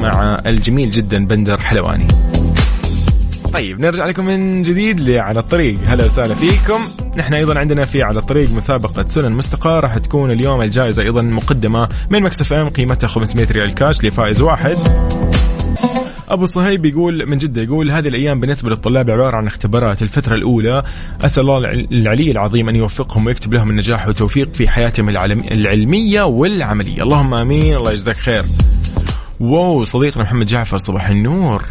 مع 0.00 0.38
الجميل 0.46 0.90
جدا 0.90 1.26
بندر 1.26 1.58
حلواني. 1.58 2.08
طيب 3.54 3.80
نرجع 3.80 4.06
لكم 4.06 4.24
من 4.24 4.62
جديد 4.62 5.10
على 5.10 5.40
الطريق. 5.40 5.78
هلا 5.86 6.04
وسهلا 6.04 6.34
فيكم. 6.34 6.80
نحن 7.16 7.34
أيضا 7.34 7.58
عندنا 7.58 7.84
في 7.84 8.02
على 8.02 8.18
الطريق 8.18 8.50
مسابقة 8.50 9.06
سنن 9.06 9.32
مستقى 9.32 9.80
راح 9.80 9.98
تكون 9.98 10.30
اليوم 10.30 10.62
الجائزة 10.62 11.02
أيضا 11.02 11.22
مقدمة 11.22 11.88
من 12.10 12.22
مكسف 12.22 12.52
إم 12.52 12.68
قيمتها 12.68 13.06
500 13.06 13.46
ريال 13.50 13.74
كاش 13.74 14.04
لفائز 14.04 14.40
واحد. 14.40 14.76
أبو 16.28 16.44
صهيب 16.44 16.84
يقول 16.84 17.28
من 17.28 17.38
جدة 17.38 17.62
يقول 17.62 17.90
هذه 17.90 18.08
الأيام 18.08 18.40
بالنسبة 18.40 18.70
للطلاب 18.70 19.10
عبارة 19.10 19.36
عن 19.36 19.46
اختبارات. 19.46 20.02
الفترة 20.02 20.34
الأولى 20.34 20.82
أسأل 21.24 21.42
الله 21.42 21.58
العلي 21.92 22.30
العظيم 22.30 22.68
أن 22.68 22.76
يوفقهم 22.76 23.26
ويكتب 23.26 23.54
لهم 23.54 23.70
النجاح 23.70 24.06
والتوفيق 24.06 24.48
في 24.52 24.68
حياتهم 24.68 25.08
العلمية 25.52 26.22
والعملية. 26.22 27.02
اللهم 27.02 27.34
آمين. 27.34 27.76
الله 27.76 27.92
يجزاك 27.92 28.16
خير. 28.16 28.44
واو 29.40 29.84
صديقنا 29.84 30.22
محمد 30.22 30.46
جعفر 30.46 30.78
صباح 30.78 31.08
النور. 31.08 31.64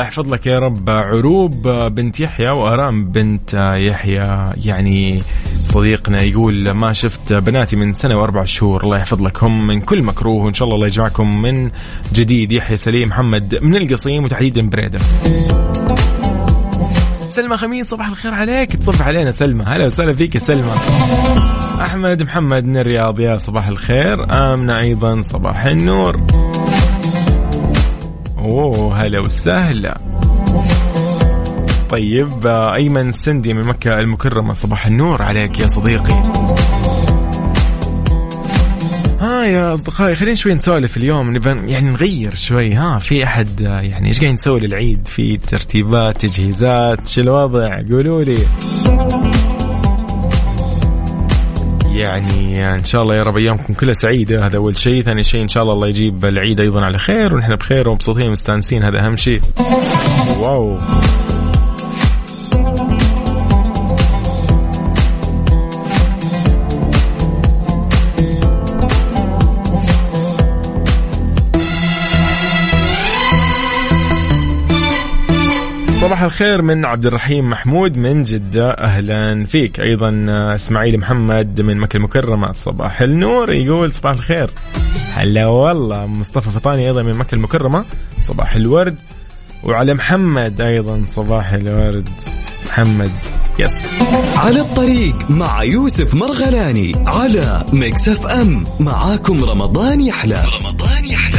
الله 0.00 0.08
يحفظ 0.08 0.32
لك 0.32 0.46
يا 0.46 0.58
رب. 0.58 0.90
عروب 0.90 1.68
بنت 1.68 2.20
يحيى 2.20 2.50
وأرام 2.50 3.04
بنت 3.04 3.74
يحيى. 3.76 4.52
يعني 4.64 5.22
صديقنا 5.62 6.20
يقول 6.22 6.70
ما 6.70 6.92
شفت 6.92 7.32
بناتي 7.32 7.76
من 7.76 7.92
سنة 7.92 8.16
وأربع 8.16 8.44
شهور. 8.44 8.84
الله 8.84 8.98
يحفظ 8.98 9.22
لكم 9.22 9.66
من 9.66 9.80
كل 9.80 10.02
مكروه 10.02 10.44
وإن 10.44 10.54
شاء 10.54 10.66
الله 10.66 10.76
الله 10.76 10.86
يجمعكم 10.86 11.42
من 11.42 11.70
جديد. 12.12 12.52
يحيى 12.52 12.76
سليم 12.76 13.08
محمد 13.08 13.58
من 13.62 13.76
القصيم 13.76 14.24
وتحديدا 14.24 14.68
بريدة. 14.68 14.98
سلمى 17.28 17.56
خميس 17.56 17.90
صباح 17.90 18.08
الخير 18.08 18.34
عليك. 18.34 18.76
تصبح 18.76 19.06
علينا 19.06 19.30
سلمى. 19.30 19.64
هلا 19.64 19.86
وسهلا 19.86 20.12
فيك 20.12 20.34
يا 20.34 20.40
سلمى. 20.40 20.74
أحمد 21.80 22.22
محمد 22.22 22.64
من 22.64 22.76
الرياض 22.76 23.20
يا 23.20 23.36
صباح 23.36 23.66
الخير. 23.66 24.26
آمنة 24.32 24.78
أيضا 24.78 25.20
صباح 25.20 25.64
النور. 25.64 26.20
أوه 28.40 28.96
هلا 29.02 29.20
وسهلا. 29.20 30.00
طيب 31.90 32.46
أيمن 32.46 33.12
سندي 33.12 33.54
من 33.54 33.64
مكة 33.64 33.94
المكرمة 33.94 34.52
صباح 34.52 34.86
النور 34.86 35.22
عليك 35.22 35.60
يا 35.60 35.66
صديقي. 35.66 36.22
ها 39.20 39.44
يا 39.44 39.72
أصدقائي 39.72 40.14
خلينا 40.14 40.34
شوي 40.34 40.54
نسولف 40.54 40.96
اليوم 40.96 41.36
نبى 41.36 41.48
يعني 41.48 41.90
نغير 41.90 42.34
شوي 42.34 42.74
ها 42.74 42.98
في 42.98 43.24
أحد 43.24 43.60
يعني 43.60 44.08
إيش 44.08 44.20
قاعد 44.20 44.34
نسوي 44.34 44.60
للعيد؟ 44.60 45.06
في 45.06 45.36
ترتيبات 45.36 46.26
تجهيزات 46.26 47.08
شو 47.08 47.20
الوضع؟ 47.20 47.82
قولوا 47.90 48.24
لي. 48.24 48.38
يعني 52.00 52.74
إن 52.74 52.84
شاء 52.84 53.02
الله 53.02 53.14
يا 53.14 53.22
رب 53.22 53.36
أيامكم 53.36 53.74
كلها 53.74 53.92
سعيدة. 53.92 54.46
هذا 54.46 54.56
أول 54.56 54.76
شيء. 54.76 55.02
ثاني 55.02 55.24
شيء 55.24 55.42
إن 55.42 55.48
شاء 55.48 55.62
الله 55.62 55.74
الله 55.74 55.88
يجيب 55.88 56.24
العيد 56.24 56.60
أيضا 56.60 56.84
على 56.84 56.98
خير 56.98 57.34
ونحن 57.34 57.56
بخير 57.56 57.88
ومبسوطين 57.88 58.28
ومستانسين. 58.28 58.84
هذا 58.84 59.06
أهم 59.06 59.16
شيء. 59.16 59.40
واو. 60.40 60.78
صباح 76.00 76.22
الخير 76.22 76.62
من 76.62 76.84
عبد 76.84 77.06
الرحيم 77.06 77.50
محمود 77.50 77.96
من 77.96 78.22
جدة 78.22 78.70
أهلا 78.70 79.44
فيك. 79.44 79.80
أيضا 79.80 80.26
إسماعيل 80.54 80.98
محمد 80.98 81.60
من 81.60 81.76
مكة 81.76 81.96
المكرمة 81.96 82.52
صباح 82.52 83.00
النور 83.00 83.52
يقول 83.52 83.92
صباح 83.92 84.12
الخير. 84.12 84.50
هلا 85.14 85.46
والله 85.46 86.06
مصطفى 86.06 86.50
فطاني 86.50 86.86
أيضا 86.86 87.02
من 87.02 87.14
مكة 87.14 87.34
المكرمة 87.34 87.84
صباح 88.20 88.54
الورد. 88.54 88.96
وعلى 89.64 89.94
محمد 89.94 90.60
أيضا 90.60 91.04
صباح 91.10 91.52
الورد. 91.52 92.08
محمد 92.66 93.10
يس. 93.58 94.02
على 94.36 94.60
الطريق 94.60 95.30
مع 95.30 95.62
يوسف 95.62 96.14
مرغلاني 96.14 96.92
على 97.06 97.64
Mix 97.72 98.08
FM. 98.08 98.64
معاكم 98.80 99.44
رمضان 99.44 100.00
يحلى. 100.00 100.44
رمضان 100.60 101.04
يحلى. 101.04 101.29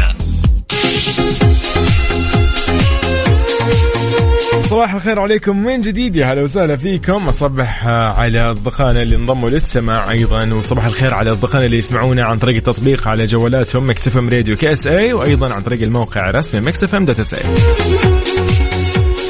صباح 4.71 4.93
الخير 4.93 5.19
عليكم. 5.19 5.63
من 5.63 5.81
جديد 5.81 6.15
يا 6.15 6.25
هلا 6.25 6.41
وسهلا 6.41 6.75
فيكم. 6.75 7.27
أصبح 7.27 7.87
على 7.87 8.39
أصدقائنا 8.39 9.01
اللي 9.01 9.15
انضموا 9.15 9.49
للسماع 9.49 10.11
أيضا. 10.11 10.53
وصباح 10.53 10.85
الخير 10.85 11.13
على 11.13 11.31
أصدقائنا 11.31 11.65
اللي 11.65 11.77
يسمعونا 11.77 12.23
عن 12.23 12.37
طريق 12.37 12.55
التطبيق 12.55 13.07
على 13.07 13.25
جوالاتهم 13.25 13.89
Mix 13.89 14.07
FM 14.07 14.29
Radio 14.29 14.55
KSA 14.55 15.13
وأيضا 15.13 15.53
عن 15.53 15.61
طريق 15.61 15.81
الموقع 15.81 16.29
الرسمي 16.29 16.61
Mix 16.61 16.83
FM 16.83 17.09
SA. 17.09 18.20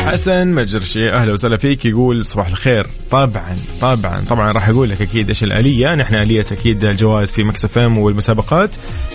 حسن 0.06 0.48
مجرشي 0.48 1.10
أهلا 1.10 1.34
وسهلا 1.34 1.58
فيك 1.58 1.86
يقول 1.86 2.26
صباح 2.26 2.48
الخير. 2.48 2.88
طبعا 3.12 3.56
طبعا 3.82 4.22
طبعا 4.30 4.52
راح 4.52 4.70
أقول 4.70 4.90
لك 4.90 5.02
أكيد 5.02 5.28
إيش 5.28 5.44
الآلية. 5.44 5.96
نحن 5.96 6.16
آلية 6.16 6.46
أكيد 6.52 6.84
الجوائز 6.86 7.32
في 7.32 7.44
Mix 7.44 7.66
FM 7.66 7.98
والمسابقات. 7.98 8.70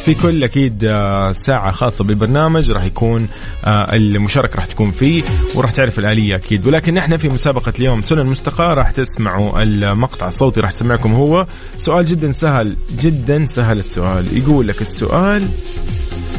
في 0.04 0.14
كل 0.14 0.44
أكيد 0.44 0.84
آه، 0.84 1.32
ساعة 1.32 1.70
خاصة 1.72 2.04
بالبرنامج 2.04 2.70
راح 2.70 2.84
يكون 2.84 3.28
آه، 3.64 3.94
المشاركة 3.96 4.56
راح 4.56 4.64
تكون 4.66 4.90
فيه 4.90 5.22
وراح 5.54 5.70
تعرف 5.70 5.98
الآلية 5.98 6.34
أكيد. 6.36 6.66
ولكن 6.66 6.94
نحن 6.94 7.16
في 7.16 7.28
مسابقة 7.28 7.72
اليوم 7.78 8.02
سنن 8.02 8.24
مستقاه 8.26 8.74
راح 8.74 8.90
تسمعوا 8.90 9.62
المقطع 9.62 10.28
الصوتي 10.28 10.60
راح 10.60 10.68
اسمعكم 10.70 11.12
هو. 11.12 11.46
سؤال 11.76 12.04
جدا 12.04 12.32
سهل 12.32 12.76
جدا 13.00 13.46
سهل 13.46 13.78
السؤال. 13.78 14.36
يقول 14.36 14.68
لك 14.68 14.82
السؤال 14.82 15.48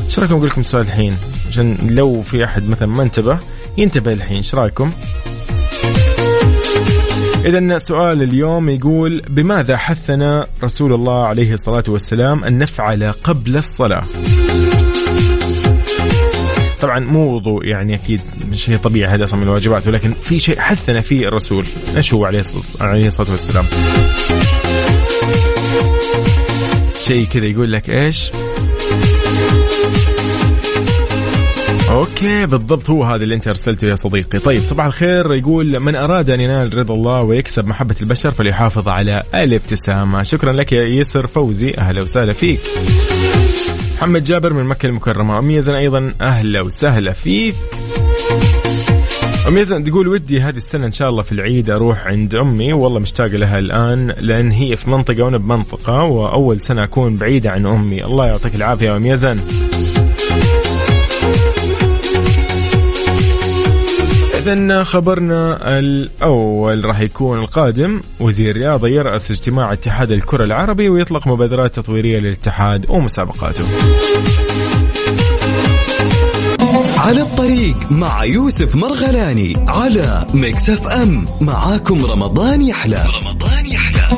إيش 0.06 0.20
رأيكم؟ 0.20 0.36
أقول 0.36 0.48
لكم 0.48 0.62
السؤال 0.62 0.86
الحين 0.86 1.14
عشان 1.50 1.78
لو 1.90 2.22
في 2.22 2.44
أحد 2.46 2.70
مثلا 2.70 2.88
ما 2.88 3.04
انتبه 3.04 3.40
ينتبه 3.78 4.13
الحين 4.13 4.38
إيش 4.38 4.56
رأيكم؟ 4.56 4.92
إذا 7.46 7.78
سؤال 7.78 8.24
اليوم 8.24 8.70
يقول 8.70 9.22
بماذا 9.30 9.78
حثنا 9.78 10.48
رسول 10.63 10.94
الله 10.94 11.28
عليه 11.28 11.54
الصلاة 11.54 11.84
والسلام 11.88 12.44
أن 12.44 12.58
نفعل 12.58 13.12
قبل 13.12 13.58
الصلاة؟ 13.58 14.02
طبعا 16.80 17.00
مو 17.00 17.36
وضوء 17.36 17.66
يعني 17.66 17.96
أكيد 17.96 18.22
شيء 18.54 18.78
طبيعي 18.78 19.13
هذا 19.13 19.24
أصلا 19.24 19.40
من 19.40 19.48
الواجبات 19.48 19.88
ولكن 19.88 20.13
في 20.13 20.40
شيء 20.40 20.60
حثنا 20.60 21.02
فيه 21.02 21.28
الرسول 21.28 21.66
إيش 21.98 22.13
هو 22.13 22.26
عليه 22.26 23.08
الصلاة 23.08 23.32
والسلام 23.32 23.66
شيء 27.00 27.26
كذا 27.26 27.46
يقول 27.46 27.72
لك 27.72 27.90
إيش 27.90 28.32
أوكي 31.89 32.45
بالضبط 32.45 32.89
هو 32.89 33.04
هذا 33.04 33.23
اللي 33.23 33.36
انت 33.36 33.47
ارسلته 33.47 33.88
يا 33.88 33.95
صديقي. 33.95 34.39
طيب 34.39 34.63
صباح 34.63 34.86
الخير 34.86 35.34
يقول 35.34 35.80
من 35.80 35.95
أراد 35.95 36.30
أن 36.30 36.41
ينال 36.41 36.78
رضا 36.78 36.93
الله 36.93 37.21
ويكسب 37.21 37.67
محبة 37.67 37.95
البشر 38.02 38.32
فليحافظ 38.32 38.88
على 38.88 39.23
الابتسامة. 39.34 40.23
شكرا 40.23 40.54
لك 40.54 40.71
يا 40.71 40.84
يسر 40.84 41.28
فوزي 41.28 41.73
أهلا 41.78 42.02
وسهلا 42.02 42.34
فيك. 42.34 42.60
محمد 43.97 44.23
جابر 44.23 44.54
من 44.54 44.63
مكة 44.63 44.86
المكرمة. 44.88 45.39
ام 45.39 45.52
يزن 45.52 45.73
أيضا 45.73 46.13
أهلا 46.21 46.62
وسهلا 46.62 47.13
فيك. 47.13 47.56
ام 49.47 49.58
يزن 49.58 49.84
تقول 49.84 50.08
ودي 50.08 50.41
هذه 50.41 50.58
السنة 50.58 50.86
إن 50.86 50.91
شاء 50.91 51.10
الله 51.10 51.21
في 51.21 51.32
العيد 51.32 51.69
أروح 51.69 52.08
عند 52.08 52.36
أمي. 52.36 52.73
والله 52.73 53.00
مشتاقه 53.00 53.38
لها 53.38 53.60
الآن 53.60 54.13
لأن 54.19 54.52
هي 54.52 54.76
في 54.76 54.89
منطقة 54.89 55.23
وأنا 55.23 55.38
بمنطقة 55.38 56.04
وأول 56.04 56.62
سنة 56.62 56.84
أكون 56.84 57.15
بعيدة 57.15 57.52
عن 57.52 57.65
أمي. 57.65 58.04
الله 58.06 58.26
يعطيك 58.26 58.56
العافية 58.56 58.95
ام 58.95 59.06
يزن. 59.06 59.39
إذا 64.48 64.84
خبرنا 64.84 65.80
الأول 65.80 66.86
راح 66.86 67.00
يكون 67.00 67.40
القادم 67.40 68.02
وزير 68.20 68.50
الرياضة 68.50 68.88
يرأس 68.88 69.32
اجتماع 69.32 69.74
اتحاد 69.74 70.12
الكرة 70.12 70.44
العربي 70.44 70.90
ويطلق 70.90 71.28
مبادرات 71.28 71.76
تطويرية 71.76 72.20
للاتحاد 72.20 72.86
ومسابقاته. 72.90 73.64
على 76.98 77.22
الطريق 77.22 77.92
مع 77.92 78.24
يوسف 78.24 78.76
مرغلاني 78.76 79.54
على 79.68 80.28
Mix 80.34 80.70
FM. 80.70 81.26
معاكم 81.42 82.06
رمضان 82.06 82.62
يحلى. 82.62 83.06
رمضان 83.24 83.66
يحلى. 83.66 84.18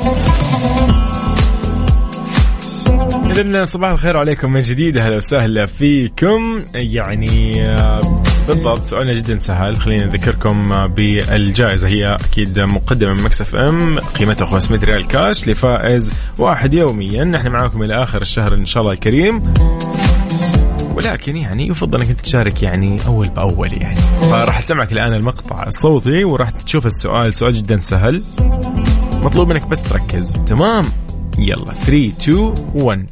إذا 3.31 3.65
صباح 3.65 3.89
الخير 3.89 4.17
عليكم 4.17 4.51
من 4.51 4.61
جديد 4.61 4.97
أهلا 4.97 5.15
وسهلا 5.15 5.65
فيكم. 5.65 6.63
يعني 6.73 7.63
آه، 7.69 8.23
بالضبط. 8.49 8.85
سؤالنا 8.85 9.13
جدا 9.13 9.35
سهل. 9.35 9.77
خلينا 9.77 10.05
نذكركم 10.05 10.87
بالجائزة. 10.87 11.87
هي 11.87 12.15
أكيد 12.15 12.59
مقدمة 12.59 13.13
من 13.13 13.23
Mix 13.23 13.55
FM. 13.55 13.99
قيمتها 13.99 14.45
500 14.45 14.79
ريال 14.83 15.07
كاش 15.07 15.47
لفائز 15.47 16.13
واحد 16.37 16.73
يوميا. 16.73 17.23
نحن 17.23 17.47
معاكم 17.47 17.83
إلى 17.83 18.03
آخر 18.03 18.21
الشهر 18.21 18.53
إن 18.53 18.65
شاء 18.65 18.81
الله 18.83 18.93
الكريم. 18.93 19.53
ولكن 20.95 21.37
يعني 21.37 21.67
يفضل 21.67 22.01
إنك 22.01 22.21
تشارك 22.21 22.63
يعني 22.63 22.99
أول 23.07 23.27
بأول 23.27 23.73
يعني. 23.73 23.99
فراح 24.21 24.57
أسمعك 24.57 24.91
الآن 24.91 25.13
المقطع 25.13 25.67
الصوتي 25.67 26.23
وراح 26.23 26.49
تشوف 26.49 26.85
السؤال. 26.85 27.33
سؤال 27.33 27.53
جدا 27.53 27.77
سهل. 27.77 28.23
مطلوب 29.13 29.47
منك 29.47 29.67
بس 29.67 29.83
تركز. 29.83 30.41
تمام. 30.47 30.85
يلا. 31.37 31.73
3 31.73 32.13
2 32.19 32.53
1 32.73 33.05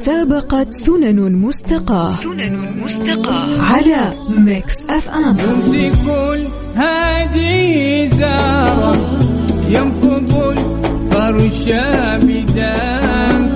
مسابقة 0.00 0.66
سنن 0.70 1.32
مستقاة. 1.32 2.10
سنن 2.10 2.82
مستقاة. 2.84 3.62
على 3.62 4.14
Mix 4.28 4.86
FM 4.88 5.36
يمسك 5.38 5.92
هذه 6.74 8.08
زارة 8.08 8.96
ينفض 9.68 10.32
الفرش 10.52 11.62
بدافي 12.22 13.55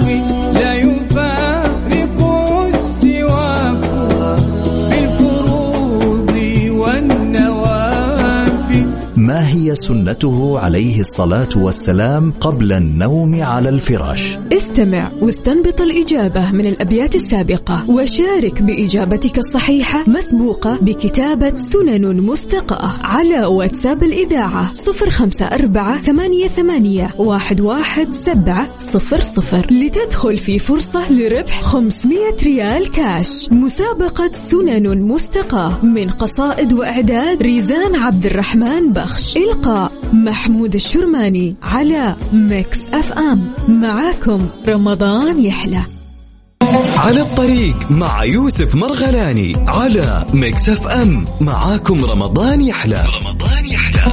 ما 9.30 9.48
هي 9.48 9.74
سنته 9.74 10.58
عليه 10.58 11.00
الصلاة 11.00 11.48
والسلام 11.56 12.32
قبل 12.40 12.72
النوم 12.72 13.42
على 13.42 13.68
الفراش؟ 13.68 14.38
استمع 14.52 15.10
واستنبط 15.22 15.80
الإجابة 15.80 16.52
من 16.52 16.66
الأبيات 16.66 17.14
السابقة 17.14 17.90
وشارك 17.90 18.62
بإجابتك 18.62 19.38
الصحيحة 19.38 20.04
مسبوقة 20.06 20.78
بكتابة 20.80 21.56
سنن 21.56 22.20
مستقاة 22.20 22.92
على 23.00 23.44
واتساب 23.44 24.02
الإذاعة 24.02 24.72
صفر 24.72 25.10
خمسة 25.10 25.44
أربعة 25.46 26.00
ثمانية, 26.00 26.46
ثمانية 26.46 27.10
واحد, 27.18 27.60
واحد 27.60 28.12
سبعة 28.12 28.78
صفر 28.78 29.20
صفر 29.20 29.66
لتدخل 29.70 30.38
في 30.38 30.58
فرصة 30.58 31.12
لربح 31.12 31.60
500 31.62 32.18
ريال 32.42 32.90
كاش. 32.90 33.48
مسابقة 33.52 34.30
سنن 34.32 35.02
مستقاة 35.02 35.84
من 35.84 36.10
قصائد 36.10 36.72
وإعداد 36.72 37.42
ريزان 37.42 37.94
عبد 37.96 38.26
الرحمن 38.26 38.92
بخش. 38.92 39.19
إلقاء 39.20 39.92
محمود 40.12 40.74
الشرماني 40.74 41.56
على 41.62 42.16
Mix 42.32 42.78
FM 42.88 43.52
معاكم 43.68 44.48
رمضان 44.68 45.44
يحلى. 45.44 45.82
على 46.96 47.20
الطريق 47.20 47.90
مع 47.90 48.24
يوسف 48.24 48.74
مرغلاني 48.74 49.56
على 49.68 50.26
ميكس 50.34 50.68
اف 50.68 50.86
ام 50.86 51.24
معاكم 51.40 52.04
رمضان 52.04 52.60
يحلى. 52.62 53.04
رمضان 53.22 53.66
يحلى. 53.66 54.12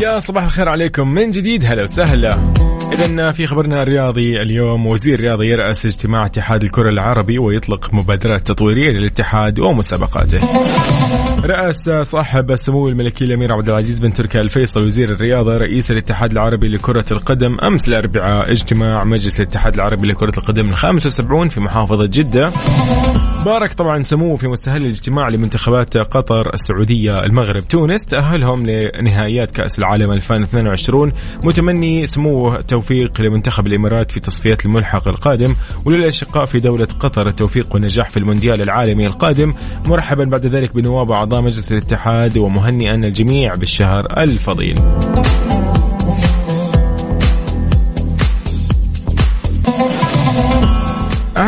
يا 0.00 0.20
صباح 0.20 0.44
الخير 0.44 0.68
عليكم. 0.68 1.08
من 1.08 1.30
جديد؟ 1.30 1.64
هلا 1.64 1.82
وسهلا. 1.82 2.61
إذا 2.92 3.30
في 3.30 3.46
خبرنا 3.46 3.82
الرياضي 3.82 4.42
اليوم 4.42 4.86
وزير 4.86 5.14
الرياضة 5.14 5.44
يرأس 5.44 5.86
اجتماع 5.86 6.26
اتحاد 6.26 6.64
الكرة 6.64 6.88
العربي 6.88 7.38
ويطلق 7.38 7.94
مبادرات 7.94 8.46
تطويرية 8.46 8.92
للاتحاد 8.92 9.58
ومسابقاته. 9.58 10.40
رأس 11.44 11.90
صاحب 12.02 12.50
السمو 12.50 12.88
الملكي 12.88 13.24
الأمير 13.24 13.52
عبد 13.52 13.68
العزيز 13.68 14.00
بن 14.00 14.12
تركي 14.12 14.38
الفيصل 14.38 14.80
وزير 14.80 15.10
الرياضة 15.10 15.56
رئيس 15.56 15.90
الاتحاد 15.90 16.32
العربي 16.32 16.68
لكرة 16.68 17.04
القدم 17.10 17.56
أمس 17.60 17.88
الأربعاء 17.88 18.52
اجتماع 18.52 19.04
مجلس 19.04 19.40
الاتحاد 19.40 19.74
العربي 19.74 20.06
لكرة 20.06 20.32
القدم 20.38 20.68
ال 20.68 20.74
75 20.74 21.48
في 21.48 21.60
محافظة 21.60 22.06
جدة. 22.06 22.52
بارك 23.44 23.72
طبعا 23.72 24.02
سموه 24.02 24.36
في 24.36 24.48
مستهل 24.48 24.82
الاجتماع 24.82 25.28
لمنتخبات 25.28 25.96
قطر 25.96 26.54
السعودية 26.54 27.24
المغرب 27.24 27.68
تونس 27.68 28.06
تأهلهم 28.06 28.66
لنهائيات 28.66 29.50
كأس 29.50 29.78
العالم 29.78 30.12
2022 30.12 31.12
متمني 31.42 32.06
سموه 32.06 32.60
التوفيق 32.82 33.20
لمنتخب 33.20 33.66
الإمارات 33.66 34.12
في 34.12 34.20
تصفيات 34.20 34.64
الملحق 34.64 35.08
القادم 35.08 35.54
وللأشقاء 35.84 36.44
في 36.44 36.60
دولة 36.60 36.88
قطر 36.98 37.28
التوفيق 37.28 37.74
والنجاح 37.74 38.10
في 38.10 38.16
المونديال 38.16 38.62
العالمي 38.62 39.06
القادم. 39.06 39.54
مرحبا 39.86 40.24
بعد 40.24 40.46
ذلك 40.46 40.74
بنواب 40.74 41.10
أعضاء 41.10 41.40
مجلس 41.40 41.72
الاتحاد 41.72 42.38
ومهنئا 42.38 42.94
الجميع 42.94 43.54
بالشهر 43.54 44.06
الفضيل. 44.18 44.74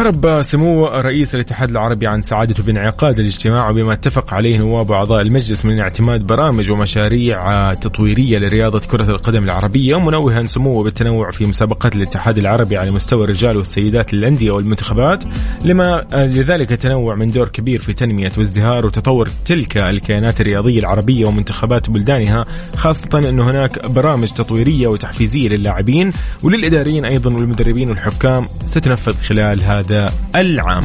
أعرب 0.05 0.43
سمو 0.43 0.87
رئيس 0.87 1.35
الاتحاد 1.35 1.71
العربي 1.71 2.07
عن 2.07 2.23
سعادته 2.23 2.62
بانعقاد 2.62 3.19
الاجتماع 3.19 3.71
وبما 3.71 3.93
اتفق 3.93 4.35
عليه 4.35 4.59
نواب 4.59 4.93
أعضاء 4.93 5.23
المجلس 5.23 5.67
من 5.67 5.81
اعتماد 5.81 6.27
برامج 6.27 6.71
ومشاريع 6.71 7.75
تطويرية 7.75 8.38
لرياضة 8.38 8.79
كرة 8.79 9.11
القدم 9.11 9.45
العربية 9.45 10.01
منوها 10.01 10.43
سموه 10.43 10.85
بالتنوع 10.85 11.31
في 11.31 11.47
مسابقات 11.47 11.97
الاتحاد 11.97 12.38
العربي 12.38 12.77
على 12.77 12.90
مستوى 12.90 13.25
الرجال 13.25 13.57
والسيدات 13.57 14.14
للأندية 14.14 14.51
والمنتخبات 14.51 15.25
لما 15.64 16.07
لذلك 16.12 16.69
تنوع 16.69 17.14
من 17.14 17.27
دور 17.27 17.49
كبير 17.49 17.81
في 17.81 17.93
تنمية 17.93 18.33
وازدهار 18.38 18.87
وتطور 18.87 19.29
تلك 19.45 19.77
الكيانات 19.77 20.40
الرياضية 20.40 20.79
العربية 20.79 21.27
ومنتخبات 21.27 21.90
بلدانها 21.90 22.47
خاصة 22.77 23.29
أن 23.29 23.40
هناك 23.40 23.87
برامج 23.87 24.29
تطويرية 24.29 24.87
وتحفيزية 24.87 25.49
للاعبين 25.49 26.12
وللإداريين 26.43 27.05
أيضا 27.05 27.35
والمدربين 27.35 27.90
والحكام 27.90 28.49
ستنفذ 28.64 29.14
خلال 29.14 29.62
هذا 29.62 29.93
العام 30.37 30.85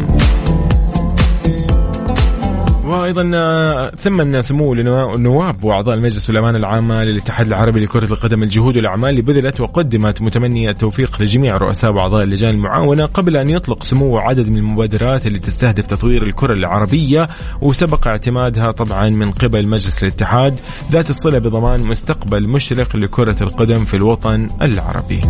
وأيضا 2.89 3.31
آه، 3.35 3.89
ثمن 3.89 4.41
سمو 4.41 4.73
النواب 4.73 5.63
وأعضاء 5.63 5.95
المجلس 5.95 6.29
والامانه 6.29 6.57
العامه 6.57 7.03
للاتحاد 7.03 7.47
العربي 7.47 7.79
لكرة 7.79 8.05
القدم 8.05 8.43
الجهود 8.43 8.75
والأعمال 8.75 9.09
اللي 9.09 9.21
بذلت 9.21 9.61
وقدمت 9.61 10.21
متمني 10.21 10.69
التوفيق 10.69 11.21
لجميع 11.21 11.57
رؤساء 11.57 11.91
وأعضاء 11.91 12.23
اللجان 12.23 12.49
المعاونة 12.55 13.05
قبل 13.05 13.37
أن 13.37 13.49
يطلق 13.49 13.83
سموه 13.83 14.21
عدد 14.21 14.49
من 14.49 14.57
المبادرات 14.57 15.27
اللي 15.27 15.39
تستهدف 15.39 15.87
تطوير 15.87 16.23
الكرة 16.23 16.53
العربية 16.53 17.29
وسبق 17.61 18.07
اعتمادها 18.07 18.71
طبعا 18.71 19.09
من 19.09 19.31
قبل 19.31 19.67
مجلس 19.67 20.03
الاتحاد 20.03 20.59
ذات 20.91 21.09
الصلة 21.09 21.39
بضمان 21.39 21.79
مستقبل 21.79 22.47
مشرق 22.47 22.95
لكرة 22.95 23.43
القدم 23.43 23.85
في 23.85 23.93
الوطن 23.93 24.47
العربي. 24.61 25.21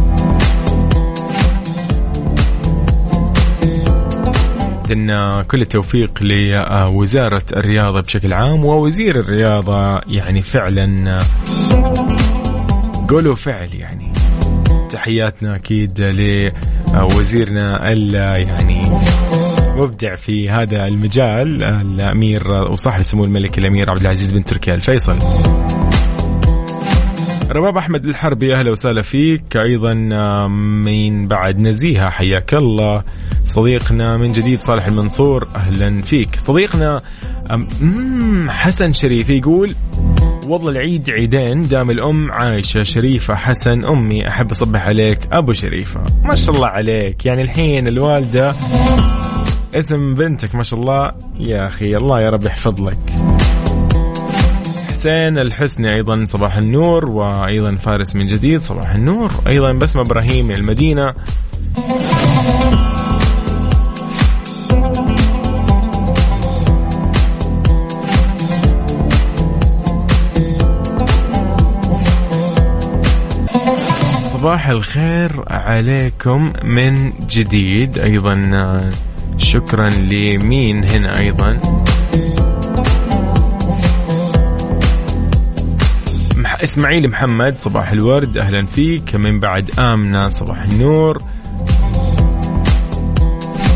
إذن 4.89 5.41
كل 5.41 5.61
التوفيق 5.61 6.23
لوزارة 6.23 7.45
الرياضة 7.57 8.01
بشكل 8.01 8.33
عام 8.33 8.65
ووزير 8.65 9.19
الرياضة 9.19 10.01
يعني 10.07 10.41
فعلا 10.41 11.19
قولوا 13.09 13.35
فعل 13.35 13.69
يعني. 13.73 14.13
تحياتنا 14.89 15.55
أكيد 15.55 16.01
لوزيرنا 16.93 17.91
يعني 18.37 18.81
مبدع 19.75 20.15
في 20.15 20.49
هذا 20.49 20.87
المجال 20.87 21.63
الأمير 21.63 22.47
وصاحب 22.51 23.01
سمو 23.01 23.23
الملك 23.23 23.57
الأمير 23.57 23.89
عبد 23.89 24.01
العزيز 24.01 24.33
بن 24.33 24.43
تركي 24.43 24.73
الفيصل. 24.73 25.17
رباب 27.51 27.77
أحمد 27.77 28.05
الحربي 28.05 28.55
أهلا 28.55 28.71
وسهلا 28.71 29.01
فيك. 29.01 29.57
أيضا 29.57 29.93
من 30.47 31.27
بعد 31.27 31.59
نزيهة 31.59 32.09
حياك 32.09 32.53
الله. 32.53 33.03
صديقنا 33.45 34.17
من 34.17 34.31
جديد 34.31 34.59
صالح 34.59 34.87
المنصور 34.87 35.47
أهلا 35.55 36.01
فيك. 36.01 36.35
صديقنا 36.35 37.01
حسن 38.47 38.93
شريف 38.93 39.29
يقول 39.29 39.75
والله 40.47 40.71
العيد 40.71 41.09
عيدين 41.09 41.67
دام 41.67 41.89
الأم 41.89 42.31
عايشة 42.31 42.83
شريفة 42.83 43.35
حسن 43.35 43.85
أمي 43.85 44.27
أحب 44.27 44.51
أصبح 44.51 44.87
عليك 44.87 45.19
أبو 45.31 45.53
شريفة. 45.53 46.03
ما 46.23 46.35
شاء 46.35 46.55
الله 46.55 46.67
عليك. 46.67 47.25
يعني 47.25 47.41
الحين 47.41 47.87
الوالدة 47.87 48.53
اسم 49.75 50.15
بنتك 50.15 50.55
ما 50.55 50.63
شاء 50.63 50.79
الله. 50.79 51.11
يا 51.39 51.67
أخي 51.67 51.97
الله 51.97 52.21
يا 52.21 52.29
رب 52.29 52.45
يحفظ 52.45 52.81
لك. 52.81 53.18
حسين 54.99 55.37
الحسني 55.37 55.95
أيضا 55.95 56.23
صباح 56.23 56.57
النور 56.57 57.05
وأيضا 57.05 57.75
فارس 57.75 58.15
من 58.15 58.27
جديد 58.27 58.59
صباح 58.59 58.91
النور. 58.91 59.31
أيضا 59.47 59.71
بسمة 59.71 60.01
إبراهيم 60.01 60.47
من 60.47 60.55
المدينة. 60.55 61.13
صباح 74.25 74.67
الخير 74.67 75.43
عليكم 75.47 76.53
من 76.63 77.11
جديد. 77.29 77.97
أيضا 77.97 78.89
شكرا 79.37 79.89
لمين 79.89 80.83
هنا 80.83 81.19
أيضا؟ 81.19 81.59
إسماعيل 86.63 87.07
محمد 87.07 87.57
صباح 87.57 87.91
الورد 87.91 88.37
أهلا 88.37 88.65
فيك. 88.65 89.15
من 89.15 89.39
بعد 89.39 89.71
آمنة 89.79 90.29
صباح 90.29 90.61
النور. 90.61 91.21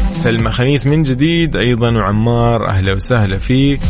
سلمى 0.07 0.51
خميس 0.51 0.87
من 0.87 1.03
جديد 1.03 1.55
أيضا 1.55 1.91
وعمار 1.91 2.69
أهلا 2.69 2.93
وسهلا 2.93 3.37
فيك. 3.37 3.81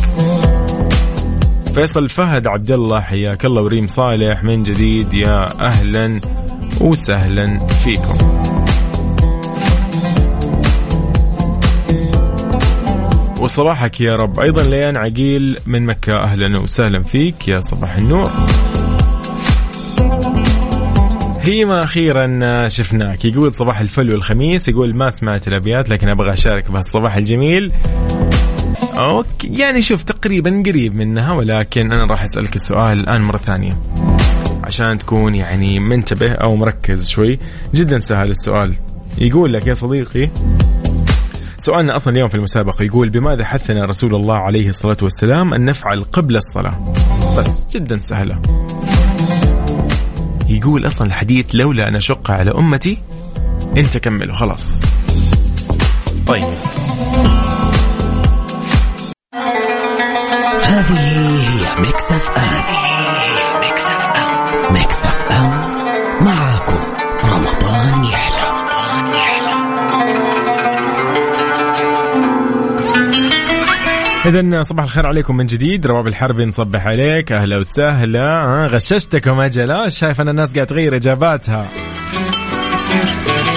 فيصل 1.74 2.08
فهد 2.08 2.46
عبد 2.46 2.70
الله 2.70 3.00
حياك 3.00 3.44
الله 3.44 3.62
وريم 3.62 3.86
صالح 3.86 4.44
من 4.44 4.62
جديد. 4.62 5.14
يا 5.14 5.46
أهلا 5.66 6.20
وسهلا 6.80 7.66
فيكم. 7.66 8.18
وصباحك 13.40 14.00
يا 14.00 14.16
رب. 14.16 14.40
أيضا 14.40 14.62
ليان 14.62 14.96
عقيل 14.96 15.58
من 15.66 15.86
مكة 15.86 16.16
أهلا 16.16 16.58
وسهلا 16.58 17.02
فيك. 17.02 17.48
يا 17.48 17.60
صباح 17.60 17.96
النور. 17.96 18.30
هيما 21.44 21.82
أخيرا 21.82 22.68
شفناك. 22.68 23.24
يقول 23.24 23.52
صباح 23.52 23.80
الفل 23.80 24.12
والخميس 24.12 24.68
يقول 24.68 24.96
ما 24.96 25.10
سمعت 25.10 25.48
الأبيات 25.48 25.88
لكن 25.88 26.08
أبغى 26.08 26.32
أشارك 26.32 26.70
بهالصباح 26.70 27.16
الجميل. 27.16 27.72
أوكي 28.96 29.48
يعني 29.48 29.80
شوف 29.80 30.02
تقريبا 30.02 30.62
قريب 30.66 30.94
منها 30.94 31.32
ولكن 31.32 31.92
أنا 31.92 32.04
راح 32.04 32.22
أسألك 32.22 32.56
السؤال 32.56 33.00
الآن 33.00 33.20
مرة 33.20 33.36
ثانية. 33.36 33.78
عشان 34.64 34.98
تكون 34.98 35.34
يعني 35.34 35.80
منتبه 35.80 36.32
أو 36.32 36.56
مركز 36.56 37.08
شوي. 37.08 37.38
جدا 37.74 37.98
سهل 37.98 38.30
السؤال. 38.30 38.74
يقول 39.18 39.52
لك 39.52 39.66
يا 39.66 39.74
صديقي 39.74 40.30
سؤالنا 41.58 41.96
أصلا 41.96 42.14
اليوم 42.14 42.28
في 42.28 42.34
المسابقة 42.34 42.82
يقول 42.82 43.08
بماذا 43.08 43.44
حثنا 43.44 43.84
رسول 43.84 44.14
الله 44.14 44.36
عليه 44.36 44.68
الصلاة 44.68 44.96
والسلام 45.02 45.54
أن 45.54 45.64
نفعل 45.64 46.04
قبل 46.04 46.36
الصلاة؟ 46.36 46.92
بس 47.38 47.66
جدا 47.72 47.98
سهلة. 47.98 48.38
يقول 50.54 50.86
أصلا 50.86 51.06
الحديث 51.06 51.46
لولا 51.54 51.88
أن 51.88 51.96
أشق 51.96 52.30
على 52.30 52.50
أمتي 52.50 52.98
أنت 53.76 53.98
كملوا 53.98 54.34
خلاص 54.34 54.82
طيب. 56.26 56.44
هذه 60.62 60.98
هي 60.98 61.80
Mix 61.82 62.12
FM. 62.12 63.60
Mix 63.60 63.86
FM. 63.86 64.74
Mix 64.74 65.06
FM 65.06 65.50
معاكم 66.24 66.53
اذا 74.26 74.62
صباح 74.62 74.84
الخير 74.84 75.06
عليكم 75.06 75.36
من 75.36 75.46
جديد 75.46 75.86
رواب 75.86 76.06
الحربي 76.06 76.44
نصبح 76.44 76.86
عليك 76.86 77.32
أهلا 77.32 77.58
وسهلا 77.58 78.64
آه، 78.64 78.66
غششتكم 78.66 79.40
أجل 79.40 79.92
شايف 79.92 80.20
أن 80.20 80.28
الناس 80.28 80.54
قاعد 80.54 80.66
تغير 80.66 80.96
إجاباتها 80.96 81.68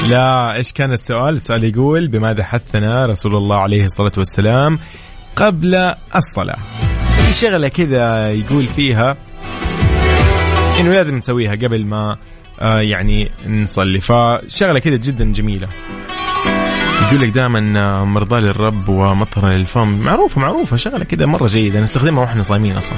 لا 0.10 0.56
إيش 0.56 0.72
كان 0.72 0.92
السؤال؟ 0.92 1.36
السؤال 1.36 1.64
يقول 1.64 2.08
بماذا 2.08 2.44
حثنا 2.44 3.06
رسول 3.06 3.36
الله 3.36 3.58
عليه 3.58 3.86
الصلاة 3.86 4.12
والسلام 4.18 4.80
قبل 5.36 5.94
الصلاة. 6.16 6.58
في 7.18 7.34
شغلة 7.34 7.68
كذا 7.68 8.32
يقول 8.32 8.66
فيها 8.66 9.18
إنه 10.80 10.90
لازم 10.92 11.18
نسويها 11.18 11.52
قبل 11.52 11.86
ما 11.86 12.18
آه 12.62 12.80
يعني 12.80 13.32
نصلي 13.48 14.00
فشغلة 14.00 14.80
كذا 14.80 14.96
جدا 14.96 15.34
جميلة. 15.34 15.68
يقول 17.02 17.22
لك 17.22 17.30
دائما 17.30 18.04
مرضى 18.04 18.40
للرب 18.40 18.90
ومطر 18.90 19.50
للفم. 19.50 19.88
معروفة 19.88 20.42
معروفة 20.42 20.78
شغلة 20.78 21.04
كذا 21.04 21.26
مرة 21.26 21.48
جيدة 21.48 21.82
نستخدمها 21.82 22.22
وإحنا 22.22 22.44
صايمين 22.44 22.78
أصلا. 22.78 22.98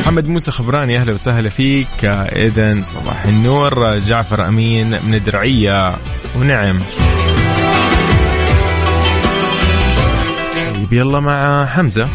محمد 0.00 0.28
موسى 0.28 0.50
خبراني 0.50 0.98
أهلا 0.98 1.12
وسهلا 1.12 1.48
فيك. 1.48 2.04
اذا 2.04 2.82
صباح 2.82 3.24
النور 3.24 3.98
جعفر 3.98 4.48
أمين 4.48 4.90
من 4.90 5.14
الدرعية. 5.14 5.96
ونعم. 6.36 6.78
طيب 10.74 10.92
يلا 10.92 11.20
مع 11.20 11.66
حمزة. 11.66 12.08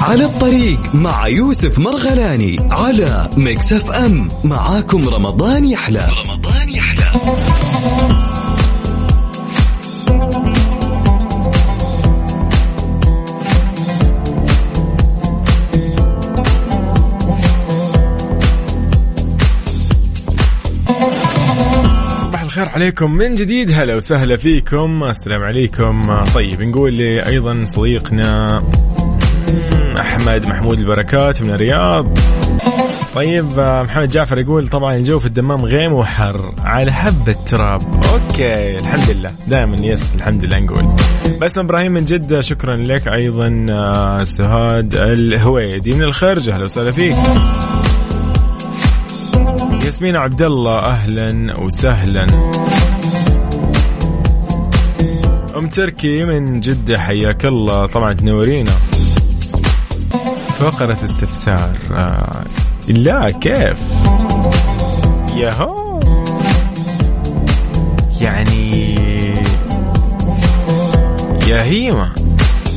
على 0.00 0.24
الطريق 0.24 0.78
مع 0.94 1.28
يوسف 1.28 1.78
مرغلاني 1.78 2.68
على 2.70 3.30
Mix 3.36 3.72
FM. 3.72 4.28
معاكم 4.44 5.08
رمضان 5.08 5.64
يحلى. 5.64 6.08
رمضان 6.26 6.68
يحلى. 6.68 7.04
الخير 22.54 22.68
عليكم. 22.68 23.10
من 23.10 23.34
جديد 23.34 23.70
هلا 23.74 23.94
وسهلا 23.94 24.36
فيكم. 24.36 25.04
السلام 25.04 25.42
عليكم. 25.42 26.24
طيب 26.34 26.62
نقول 26.62 27.00
أيضا 27.00 27.64
صديقنا 27.64 28.62
أحمد 30.00 30.48
محمود 30.48 30.78
البركات 30.78 31.42
من 31.42 31.50
الرياض. 31.50 32.18
طيب 33.14 33.44
محمد 33.58 34.08
جعفر 34.08 34.38
يقول 34.38 34.68
طبعا 34.68 34.96
الجو 34.96 35.18
في 35.18 35.26
الدمام 35.26 35.64
غيم 35.64 35.92
وحر. 35.92 36.54
على 36.58 36.92
حبة 36.92 37.36
تراب 37.46 37.82
okay 37.82 38.76
الحمد 38.76 39.10
لله. 39.10 39.30
دائما 39.48 39.76
yes 39.80 40.14
الحمد 40.14 40.44
لله 40.44 40.58
نقول. 40.58 40.84
بس 41.40 41.58
إبراهيم 41.58 41.92
من 41.92 42.04
جدة 42.04 42.40
شكرا 42.40 42.76
لك 42.76 43.08
أيضا 43.08 43.66
آه، 43.70 44.24
سهاد 44.24 44.94
الهويدي. 44.94 45.94
من 45.94 46.02
الخرج 46.02 46.48
أهلا 46.48 46.64
وسهلا 46.64 46.90
فيك. 46.92 47.16
ياسمين 49.84 50.16
عبد 50.16 50.42
الله 50.42 50.78
أهلا 50.78 51.58
وسهلا. 51.60 52.26
أم 55.56 55.68
تركي 55.68 56.24
من 56.24 56.60
جدة 56.60 56.98
حياك 56.98 57.46
الله. 57.46 57.86
طبعا 57.86 58.12
تنورينا. 58.12 58.74
فقرة 60.58 60.98
استفسار 61.04 61.76
آه 61.92 62.44
لا 62.88 63.30
كيف؟ 63.30 63.76
ياهو. 65.36 66.00
يعني 68.20 68.94
يا 71.48 71.62
هيمه 71.62 72.08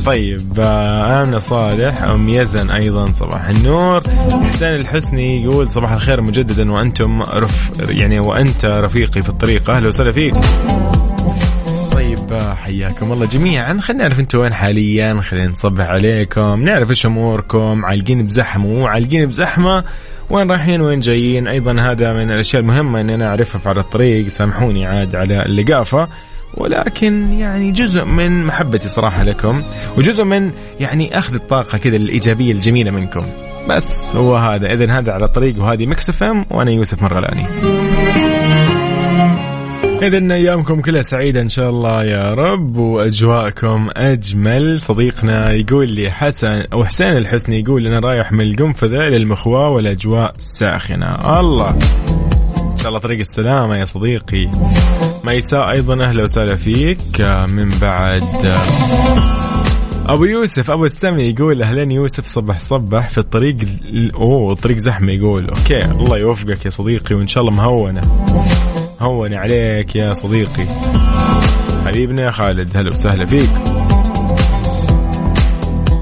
طيب 0.06 0.60
آمنة 0.60 1.38
صالح 1.38 2.02
أم 2.02 2.28
يزن 2.28 2.70
أيضا 2.70 3.12
صباح 3.12 3.48
النور. 3.48 4.02
حسين 4.48 4.68
الحسني 4.68 5.42
يقول 5.42 5.70
صباح 5.70 5.92
الخير 5.92 6.20
مجددا 6.20 6.72
وأنتم 6.72 7.22
رف 7.22 7.70
يعني 7.88 8.20
وأنت 8.20 8.64
رفيقي 8.64 9.22
في 9.22 9.28
الطريق. 9.28 9.70
أهلا 9.70 9.88
وسهلا 9.88 10.12
فيك. 10.12 10.34
آه، 12.32 12.54
حياكم 12.54 13.12
الله 13.12 13.26
جميعا. 13.26 13.80
خلينا 13.80 14.02
نعرف 14.02 14.20
أنتم 14.20 14.38
وين 14.38 14.54
حاليا 14.54 15.20
خلينا 15.20 15.48
نصبح 15.48 15.84
عليكم. 15.84 16.62
نعرف 16.62 16.90
إيش 16.90 17.06
أموركم 17.06 17.84
عالقين 17.84 18.26
بزحمة 18.26 18.66
مو 18.66 18.86
عالقين 18.86 19.26
بزحمة. 19.26 19.84
وين 20.30 20.50
رايحين 20.50 20.80
وين 20.80 21.00
جايين؟ 21.00 21.48
أيضا 21.48 21.80
هذا 21.80 22.12
من 22.12 22.30
الأشياء 22.30 22.62
المهمة 22.62 23.00
ان 23.00 23.10
أنا 23.10 23.28
اعرفها 23.28 23.70
على 23.70 23.80
الطريق. 23.80 24.26
سامحوني 24.26 24.86
عاد 24.86 25.16
على 25.16 25.46
اللقافة. 25.46 26.08
ولكن 26.54 27.32
يعني 27.32 27.72
جزء 27.72 28.04
من 28.04 28.44
محبتي 28.46 28.88
صراحة 28.88 29.22
لكم 29.22 29.62
وجزء 29.96 30.24
من 30.24 30.50
يعني 30.80 31.18
أخذ 31.18 31.34
الطاقة 31.34 31.78
كذا 31.78 31.96
الإيجابية 31.96 32.52
الجميلة 32.52 32.90
منكم. 32.90 33.26
بس 33.68 34.16
هو 34.16 34.36
هذا. 34.36 34.72
إذا 34.72 34.98
هذا 34.98 35.12
على 35.12 35.24
الطريق 35.24 35.62
وهذه 35.62 35.86
Mix 35.86 36.08
FM 36.08 36.46
وأنا 36.50 36.70
يوسف 36.70 37.02
مرغلاني. 37.02 37.46
إذا 40.02 40.34
أيامكم 40.34 40.80
كلها 40.80 41.00
سعيدة 41.00 41.40
إن 41.40 41.48
شاء 41.48 41.70
الله 41.70 42.04
يا 42.04 42.34
رب 42.34 42.76
وأجواءكم 42.76 43.88
أجمل. 43.96 44.80
صديقنا 44.80 45.52
يقول 45.52 45.92
لي 45.92 46.10
حسن 46.10 46.62
أو 46.72 46.84
حسين 46.84 47.16
الحسني 47.16 47.60
يقول 47.60 47.86
أنا 47.86 47.98
رايح 48.08 48.32
من 48.32 48.40
القنفذة 48.40 49.08
إلى 49.08 49.16
المخواة 49.16 49.68
والأجواء 49.70 50.34
ساخنة. 50.38 51.40
الله. 51.40 51.70
إن 52.72 52.76
شاء 52.76 52.88
الله 52.88 52.98
طريق 52.98 53.18
السلامة 53.18 53.76
يا 53.78 53.84
صديقي. 53.84 54.50
ميساء 55.24 55.70
أيضا 55.70 56.04
أهلا 56.04 56.22
وسهلا 56.22 56.56
فيك. 56.56 57.20
من 57.48 57.68
بعد 57.82 58.22
أبو 60.06 60.24
يوسف 60.24 60.70
أبو 60.70 60.84
السمي 60.84 61.22
يقول 61.22 61.62
أهلين 61.62 61.90
يوسف 61.90 62.26
صبح 62.26 62.58
صبح 62.60 63.08
في 63.08 63.18
الطريق 63.18 63.56
ال- 63.88 64.12
أوه 64.14 64.52
الطريق 64.52 64.76
زحمة 64.76 65.12
يقول. 65.12 65.48
okay 65.48 65.84
الله 65.84 66.18
يوفقك 66.18 66.64
يا 66.64 66.70
صديقي 66.70 67.14
وإن 67.14 67.26
شاء 67.26 67.44
الله 67.44 67.54
مهونة. 67.56 68.00
هون 69.00 69.34
عليك 69.34 69.96
يا 69.96 70.12
صديقي. 70.14 70.64
حبيبنا 71.86 72.22
يا 72.22 72.30
خالد 72.30 72.76
هلا 72.76 72.90
وسهلا 72.90 73.26
فيك. 73.26 73.50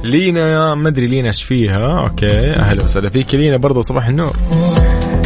لينا 0.04 0.74
ما 0.74 0.88
أدري 0.88 1.06
لينا 1.06 1.28
إيش 1.28 1.42
فيها. 1.42 2.02
okay 2.02 2.50
أهلا 2.50 2.84
وسهلا 2.84 3.08
فيك 3.08 3.34
لينا 3.34 3.56
برضو 3.56 3.80
صباح 3.80 4.06
النور. 4.06 4.36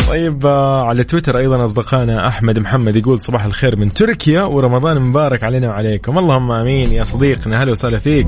طيب 0.09 0.47
آه، 0.47 0.85
على 0.85 1.05
تويتر 1.05 1.39
أيضا 1.39 1.65
اصدقائنا 1.65 2.29
أحمد 2.29 2.59
محمد 2.59 2.97
يقول 2.97 3.21
صباح 3.21 3.45
الخير 3.45 3.77
من 3.77 3.93
تركيا 3.93 4.43
ورمضان 4.43 5.01
مبارك 5.01 5.45
علينا 5.45 5.69
وعليكم. 5.69 6.19
اللهم 6.19 6.51
آمين 6.51 6.93
يا 6.93 7.05
صديقنا 7.05 7.63
هلا 7.63 7.73
وسهلا 7.73 7.99
فيك. 7.99 8.27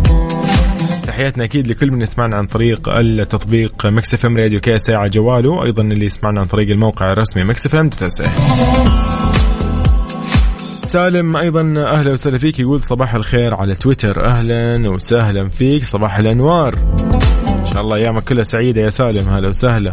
تحياتنا 1.06 1.44
أكيد 1.44 1.66
لكل 1.66 1.90
من 1.90 2.02
يسمعنا 2.02 2.36
عن 2.36 2.46
طريق 2.46 2.88
التطبيق 2.88 3.86
Mix 3.86 4.14
FM 4.14 4.36
Radio 4.36 4.60
KSA 4.60 4.78
على 4.78 5.08
جواله 5.08 5.64
أيضا 5.64 5.82
اللي 5.82 6.06
يسمعنا 6.06 6.40
عن 6.40 6.46
طريق 6.46 6.70
الموقع 6.70 7.12
الرسمي 7.12 7.44
Mix 7.44 7.66
FM 7.66 7.90
سالم 10.92 11.36
أيضا 11.36 11.74
أهلا 11.76 12.12
وسهلا 12.12 12.38
فيك 12.38 12.60
يقول 12.60 12.80
صباح 12.80 13.14
الخير 13.14 13.54
على 13.54 13.74
تويتر. 13.74 14.26
أهلا 14.26 14.88
وسهلا 14.88 15.48
فيك 15.48 15.84
صباح 15.84 16.18
الأنوار. 16.18 16.74
إن 17.48 17.66
شاء 17.72 17.82
الله 17.82 17.96
أيامك 17.96 18.24
كلها 18.24 18.42
سعيدة 18.42 18.80
يا 18.80 18.90
سالم 18.90 19.28
هلا 19.28 19.48
وسهلا. 19.48 19.92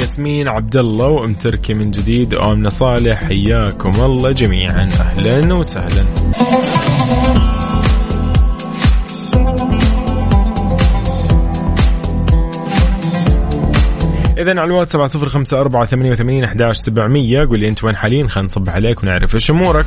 ياسمين 0.00 0.48
عبد 0.48 0.76
الله 0.76 1.06
وأم 1.08 1.34
تركي 1.34 1.74
من 1.74 1.90
جديد 1.90 2.34
وامنه 2.34 2.68
صالح 2.68 3.24
حياكم 3.24 3.92
الله 4.00 4.32
جميعا. 4.32 4.90
أهلا 5.00 5.54
وسهلا. 5.54 6.04
إذا 14.40 14.50
على 14.50 14.64
الواتس 14.64 14.92
سبعة 14.92 15.06
صفر 15.06 15.28
خمسة 15.28 15.60
أربعة 15.60 15.84
ثمانية 15.84 16.10
وثمانين 16.10 16.44
أحداش 16.44 16.76
سبعمية. 16.76 17.44
قول 17.44 17.60
لي 17.60 17.68
أنت 17.68 17.84
وين 17.84 17.96
حاليا؟ 17.96 18.26
خلينا 18.26 18.46
نصبح 18.46 18.72
عليك 18.72 19.02
ونعرف 19.02 19.34
إيش 19.34 19.50
أمورك. 19.50 19.86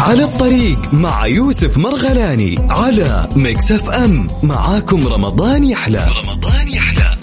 على 0.00 0.24
الطريق 0.24 0.78
مع 0.94 1.26
يوسف 1.26 1.78
مرغلاني 1.78 2.56
على 2.70 3.28
Mix 3.36 3.72
FM 3.72 4.26
معاكم 4.42 5.06
رمضان 5.06 5.64
يحلى. 5.64 6.06
رمضان 6.24 6.68
يحلى. 6.68 7.16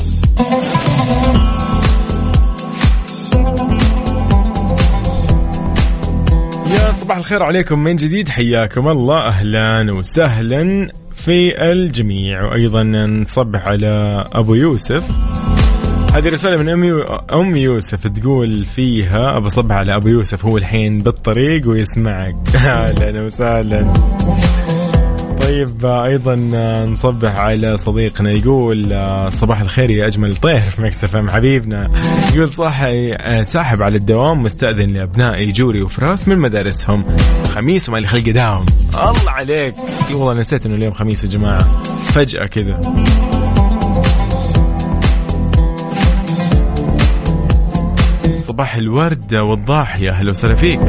يا 6.72 6.92
صباح 6.92 7.18
الخير 7.18 7.44
عليكم 7.44 7.80
من 7.80 7.96
جديد. 7.96 8.30
حياكم 8.30 8.88
الله. 8.88 9.28
أهلا 9.28 9.94
وسهلا. 9.94 10.88
في 11.30 11.72
الجميع. 11.72 12.44
وأيضا 12.44 12.84
نصبح 12.84 13.68
على 13.68 14.26
أبو 14.34 14.56
يوسف. 14.56 15.04
هذه 16.14 16.28
رسالة 16.28 16.58
من 16.58 16.70
أمي 16.70 16.92
أم 17.34 17.56
يوسف 17.56 18.08
تقول 18.08 18.66
فيها 18.66 19.40
بصبح 19.40 19.76
على 19.76 19.96
أبو 19.96 20.08
يوسف 20.08 20.46
هو 20.46 20.58
الحين 20.58 21.00
بالطريق 21.02 21.70
ويسمعك. 21.70 22.36
أهلا 22.56 23.22
وسهلا. 23.22 23.94
طيب 25.50 25.86
أيضا 25.86 26.36
نصبح 26.86 27.36
على 27.36 27.78
صديقنا 27.78 28.32
يقول 28.32 28.84
صباح 29.32 29.62
الخير 29.62 29.90
يا 29.90 30.08
أجمل 30.08 30.36
طير 30.36 30.60
في 30.60 30.82
مكسف 30.82 31.16
إم 31.16 31.30
حبيبنا. 31.30 31.90
يقول 32.36 32.50
صح 32.50 32.86
ساحب 33.42 33.82
على 33.82 33.98
الدوام 33.98 34.44
مستأذن 34.44 34.90
لأبنائي 34.90 35.52
جوري 35.52 35.82
وفراس 35.82 36.28
من 36.28 36.38
مدارسهم. 36.38 37.06
خميس 37.46 37.90
وما 37.90 38.08
خلق 38.08 38.30
داوم. 38.30 38.66
الله 38.96 39.32
عليك. 39.32 39.76
والله 40.12 40.34
نسيت 40.34 40.66
إنه 40.66 40.76
اليوم 40.76 40.94
خميس 40.94 41.24
يا 41.24 41.30
جماعة. 41.30 41.84
فجأة 42.06 42.46
كذا. 42.46 42.82
صباح 48.44 48.76
الورد 48.76 49.36
والضاحيه 49.36 50.10
أهلا 50.12 50.30
وسهلا 50.30 50.56
فيك. 50.56 50.80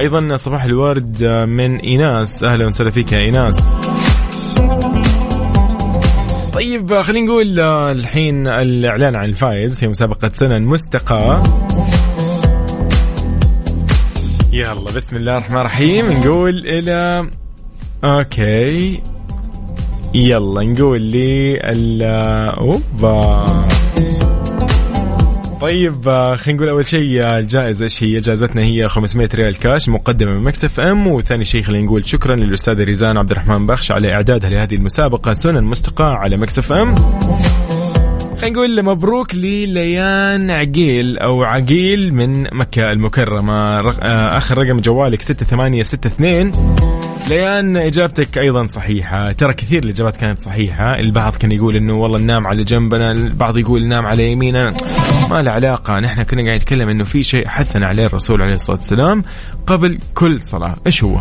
أيضا 0.00 0.36
صباح 0.36 0.64
الورد 0.64 1.24
من 1.48 1.76
إيناس. 1.76 2.44
أهلا 2.44 2.66
وسهلا 2.66 2.90
فيك 2.90 3.12
يا 3.12 3.18
إيناس. 3.18 3.74
طيب 6.52 7.00
خلينا 7.00 7.26
نقول 7.26 7.60
الحين 7.60 8.46
الإعلان 8.46 9.16
عن 9.16 9.24
الفائز 9.24 9.78
في 9.78 9.88
مسابقة 9.88 10.30
سنن 10.32 10.62
مستقاة. 10.62 11.42
يلا 14.52 14.90
بسم 14.96 15.16
الله 15.16 15.36
الرحمن 15.36 15.58
الرحيم. 15.58 16.04
نقول 16.12 16.58
إلى 16.66 17.30
أوكي. 18.04 19.00
يلا 20.14 20.62
نقول 20.62 21.02
لي 21.02 21.58
ال 21.60 22.02
أوبا. 22.58 23.63
طيب 25.64 26.08
آه، 26.08 26.34
خلينا 26.34 26.58
نقول 26.58 26.68
أول 26.68 26.86
شيء 26.86 27.22
آه، 27.22 27.38
الجائزة 27.38 27.82
إيش 27.82 28.02
هي؟ 28.02 28.20
جائزتنا 28.20 28.62
هي 28.62 28.88
500 28.88 29.28
ريال 29.34 29.58
كاش 29.58 29.88
مقدمة 29.88 30.32
من 30.32 30.40
Mix 30.44 30.80
FM. 30.80 31.06
وثاني 31.06 31.44
شيء 31.44 31.62
خلينا 31.62 31.84
نقول 31.84 32.06
شكرا 32.06 32.36
للاستاذ 32.36 32.82
ريزان 32.84 33.16
عبد 33.16 33.30
الرحمن 33.30 33.66
بخش 33.66 33.90
على 33.90 34.12
إعدادها 34.12 34.50
لهذه 34.50 34.74
المسابقة. 34.74 35.32
سنن 35.32 35.64
مستقاه 35.64 36.14
على 36.14 36.36
Mix 36.36 36.72
FM. 36.72 36.94
خلينا 38.40 38.56
نقول 38.56 38.82
مبروك 38.82 39.34
لليان 39.34 40.50
عقيل 40.50 41.18
أو 41.18 41.42
عقيل 41.44 42.14
من 42.14 42.42
مكة 42.42 42.92
المكرمة. 42.92 43.54
آه، 43.54 44.36
آخر 44.36 44.58
رقم 44.58 44.80
جوالك 44.80 45.22
6862 45.22 46.50
ليان 47.28 47.76
إجابتك 47.76 48.38
أيضا 48.38 48.66
صحيحة. 48.66 49.32
ترى 49.32 49.52
كثير 49.52 49.84
الإجابات 49.84 50.16
كانت 50.16 50.38
صحيحة. 50.38 50.98
البعض 50.98 51.36
كان 51.36 51.52
يقول 51.52 51.76
إنه 51.76 51.94
والله 51.94 52.18
ننام 52.18 52.46
على 52.46 52.64
جنبنا 52.64 53.12
البعض 53.12 53.58
يقول 53.58 53.86
ننام 53.86 54.06
على 54.06 54.32
يميننا. 54.32 54.74
ما 55.30 55.42
له 55.42 55.50
علاقة. 55.50 56.00
نحن 56.00 56.22
كنا 56.22 56.44
قاعد 56.46 56.60
نتكلم 56.60 56.88
إنه 56.88 57.04
في 57.04 57.22
شيء 57.22 57.48
حثنا 57.48 57.86
عليه 57.86 58.06
الرسول 58.06 58.42
عليه 58.42 58.54
الصلاة 58.54 58.76
والسلام 58.76 59.24
قبل 59.66 59.98
كل 60.14 60.42
صلاة. 60.42 60.74
إيش 60.86 61.04
هو؟ 61.04 61.20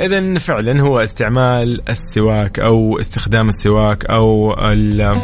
اذا 0.00 0.38
فعلا 0.38 0.80
هو 0.80 1.00
استعمال 1.00 1.80
السواك 1.88 2.58
أو 2.58 3.00
استخدام 3.00 3.48
السواك 3.48 4.04
أو 4.04 4.54
ال 4.58 5.16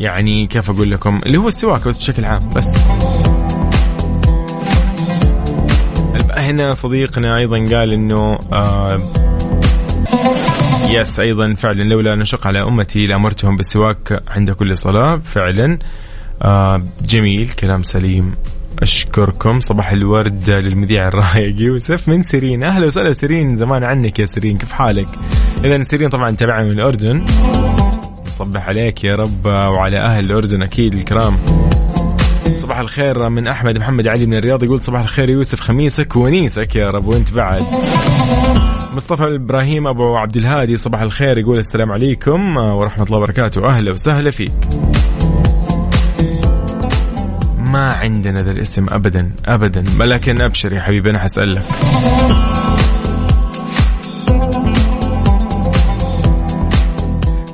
يعني 0.00 0.46
كيف 0.46 0.70
أقول 0.70 0.90
لكم؟ 0.90 1.20
اللي 1.26 1.38
هو 1.38 1.48
السواك 1.48 1.88
بس 1.88 1.96
بشكل 1.96 2.24
عام. 2.24 2.48
بس. 2.48 2.76
هنا 6.52 6.74
صديقنا 6.74 7.38
أيضا 7.38 7.56
قال 7.56 7.92
إنه 7.92 8.38
آه 8.52 9.00
yes 10.90 11.20
أيضا 11.20 11.54
فعلا 11.54 11.82
لولا 11.82 12.16
أن 12.16 12.26
أشق 12.26 12.46
على 12.46 12.62
أمتي 12.62 13.06
لأمرتهم 13.06 13.56
بالسواك 13.56 14.22
عند 14.28 14.50
كل 14.50 14.76
صلاة 14.76 15.16
فعلا. 15.16 15.78
آه 16.42 16.82
جميل 17.04 17.50
كلام 17.50 17.82
سليم. 17.82 18.34
أشكركم. 18.82 19.60
صباح 19.60 19.92
الورد 19.92 20.50
للمذيع 20.50 21.08
الرايق 21.08 21.60
يوسف 21.60 22.08
من 22.08 22.22
سيرين. 22.22 22.64
أهلا 22.64 22.86
وسهلا 22.86 23.12
سيرين 23.12 23.56
زمان 23.56 23.84
عنك 23.84 24.18
يا 24.18 24.24
سيرين 24.24 24.58
كيف 24.58 24.72
حالك؟ 24.72 25.08
اذا 25.64 25.82
سيرين 25.82 26.08
طبعا 26.08 26.30
تابعنا 26.30 26.64
من 26.64 26.72
الأردن. 26.72 27.24
صبح 28.26 28.68
عليك 28.68 29.04
يا 29.04 29.14
رب 29.14 29.46
وعلى 29.46 29.98
أهل 29.98 30.24
الأردن 30.24 30.62
أكيد 30.62 30.94
الكرام. 30.94 31.36
صباح 32.56 32.78
الخير 32.78 33.28
من 33.28 33.48
أحمد 33.48 33.78
محمد 33.78 34.06
علي 34.06 34.26
من 34.26 34.34
الرياض 34.34 34.62
يقول 34.62 34.82
صباح 34.82 35.00
الخير 35.00 35.28
يوسف 35.28 35.60
خميسك 35.60 36.16
ونيسك 36.16 36.76
يا 36.76 36.90
رب 36.90 37.06
وانت 37.06 37.32
بعد. 37.32 37.64
مصطفى 38.94 39.34
إبراهيم 39.34 39.86
أبو 39.86 40.16
عبد 40.16 40.36
الهادي 40.36 40.76
صباح 40.76 41.00
الخير 41.00 41.38
يقول 41.38 41.58
السلام 41.58 41.92
عليكم 41.92 42.56
ورحمة 42.56 43.04
الله 43.04 43.18
وبركاته. 43.18 43.66
أهلا 43.66 43.92
وسهلا 43.92 44.30
فيك. 44.30 44.52
ما 47.58 47.92
عندنا 47.92 48.42
ذا 48.42 48.50
الاسم 48.50 48.86
ابدا 48.88 49.30
ابدا. 49.46 49.84
لكن 50.04 50.40
أبشر 50.40 50.72
يا 50.72 50.80
حبيبي 50.80 51.10
أنا 51.10 51.18
حسألك. 51.18 51.62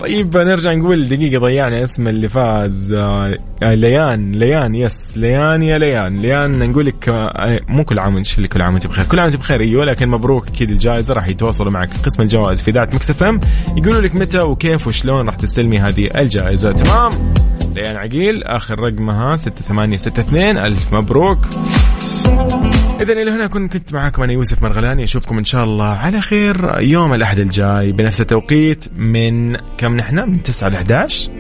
طيب 0.09 0.37
نرجع 0.37 0.75
نقول 0.75 1.09
دقيقة 1.09 1.41
ضيعنا 1.41 1.85
اسم 1.85 2.09
اللي 2.09 2.29
فاز. 2.29 2.93
آه 2.93 3.35
ليان 3.63 4.33
ليان 4.33 4.75
yes 4.75 5.17
ليان 5.17 5.63
يا 5.63 5.79
ليان. 5.79 6.23
ليان 6.23 6.71
نقول 6.71 6.87
لك 6.87 7.09
آه 7.09 7.61
مو 7.69 7.85
كل 7.85 7.99
عام 7.99 8.17
ان 8.17 8.47
كل 8.47 8.63
عام 8.63 8.73
وانت 8.73 8.87
بخير. 8.87 9.05
كل 9.05 9.19
عام 9.19 9.27
وانت 9.29 9.37
بخير 9.37 9.61
أيوه 9.61 9.85
لكن 9.85 10.09
مبروك 10.09 10.49
أكيد 10.49 10.71
الجائزة. 10.71 11.15
راح 11.15 11.29
يتواصلوا 11.29 11.73
معك 11.73 11.89
قسم 12.05 12.23
الجوائز 12.23 12.63
في 12.63 12.71
ذا 12.71 12.95
مكس 12.95 13.11
إف 13.11 13.23
إم. 13.23 13.41
يقولوا 13.77 14.01
لك 14.01 14.15
متى 14.15 14.41
وكيف 14.41 14.87
وشلون 14.87 15.27
راح 15.27 15.37
تستلمي 15.37 15.79
هذه 15.79 16.11
الجائزة. 16.17 16.73
تمام؟ 16.73 17.13
ليان 17.75 17.97
عقيل 17.97 18.45
آخر 18.45 18.81
رقمها 18.81 19.37
6862 19.37 20.59
ألف 20.59 20.95
مبروك. 20.95 21.39
إذا 23.01 23.13
إلى 23.13 23.31
هنا 23.31 23.47
كنت 23.47 23.73
كنت 23.73 23.95
معاكم 23.95 24.23
أنا 24.23 24.33
يوسف 24.33 24.63
مرغلاني 24.63 25.05
أشوفكم 25.05 25.39
إن 25.39 25.45
شاء 25.45 25.65
الله 25.65 25.85
على 25.85 26.21
خير 26.21 26.81
يوم 26.81 27.15
الأحد 27.15 27.39
الجاي. 27.39 27.93
بنفس 27.93 28.21
التوقيت 28.21 28.85
من 28.97 29.57
كم 29.79 29.97
نحن؟ 29.97 30.29
من 30.29 30.43
9 30.43 30.69
ل 30.69 30.75
11 30.75 31.31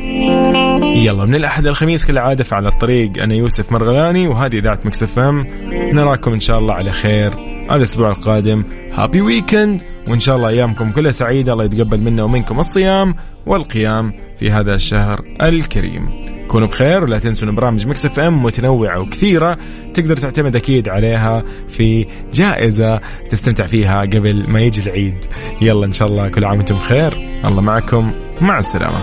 يلا 0.96 1.24
من 1.24 1.34
الأحد 1.34 1.66
الخميس 1.66 2.04
كالعادة 2.04 2.44
على 2.52 2.68
الطريق. 2.68 3.22
أنا 3.22 3.34
يوسف 3.34 3.72
مرغلاني 3.72 4.28
وهذه 4.28 4.58
إذاعة 4.58 4.78
مكسف 4.84 5.18
أم. 5.18 5.46
نراكم 5.72 6.32
إن 6.32 6.40
شاء 6.40 6.58
الله 6.58 6.74
على 6.74 6.92
خير 6.92 7.32
الأسبوع 7.72 8.08
القادم. 8.08 8.64
happy 8.92 9.20
weekend 9.20 9.82
وإن 10.08 10.20
شاء 10.20 10.36
الله 10.36 10.48
أيامكم 10.48 10.90
كلها 10.90 11.10
سعيدة. 11.10 11.52
الله 11.52 11.64
يتقبل 11.64 12.00
منا 12.00 12.22
ومنكم 12.22 12.58
الصيام 12.58 13.14
والقيام 13.46 14.12
في 14.38 14.50
هذا 14.50 14.74
الشهر 14.74 15.20
الكريم. 15.42 16.37
كونوا 16.48 16.68
بخير 16.68 17.04
ولا 17.04 17.18
تنسوا 17.18 17.48
إن 17.48 17.54
برامج 17.54 17.86
مكس 17.86 18.06
إف 18.06 18.20
إم 18.20 18.42
متنوعة 18.42 19.00
وكثيرة 19.00 19.58
تقدر 19.94 20.16
تعتمد 20.16 20.56
أكيد 20.56 20.88
عليها 20.88 21.42
في 21.68 22.06
جائزة 22.34 23.00
تستمتع 23.30 23.66
فيها 23.66 24.00
قبل 24.00 24.50
ما 24.50 24.60
يجي 24.60 24.82
العيد. 24.82 25.24
يلا 25.60 25.86
إن 25.86 25.92
شاء 25.92 26.08
الله 26.08 26.28
كل 26.28 26.44
عام 26.44 26.56
وأنتم 26.56 26.76
بخير. 26.76 27.38
الله 27.44 27.60
معكم. 27.60 28.12
مع 28.40 28.58
السلامة. 28.58 28.98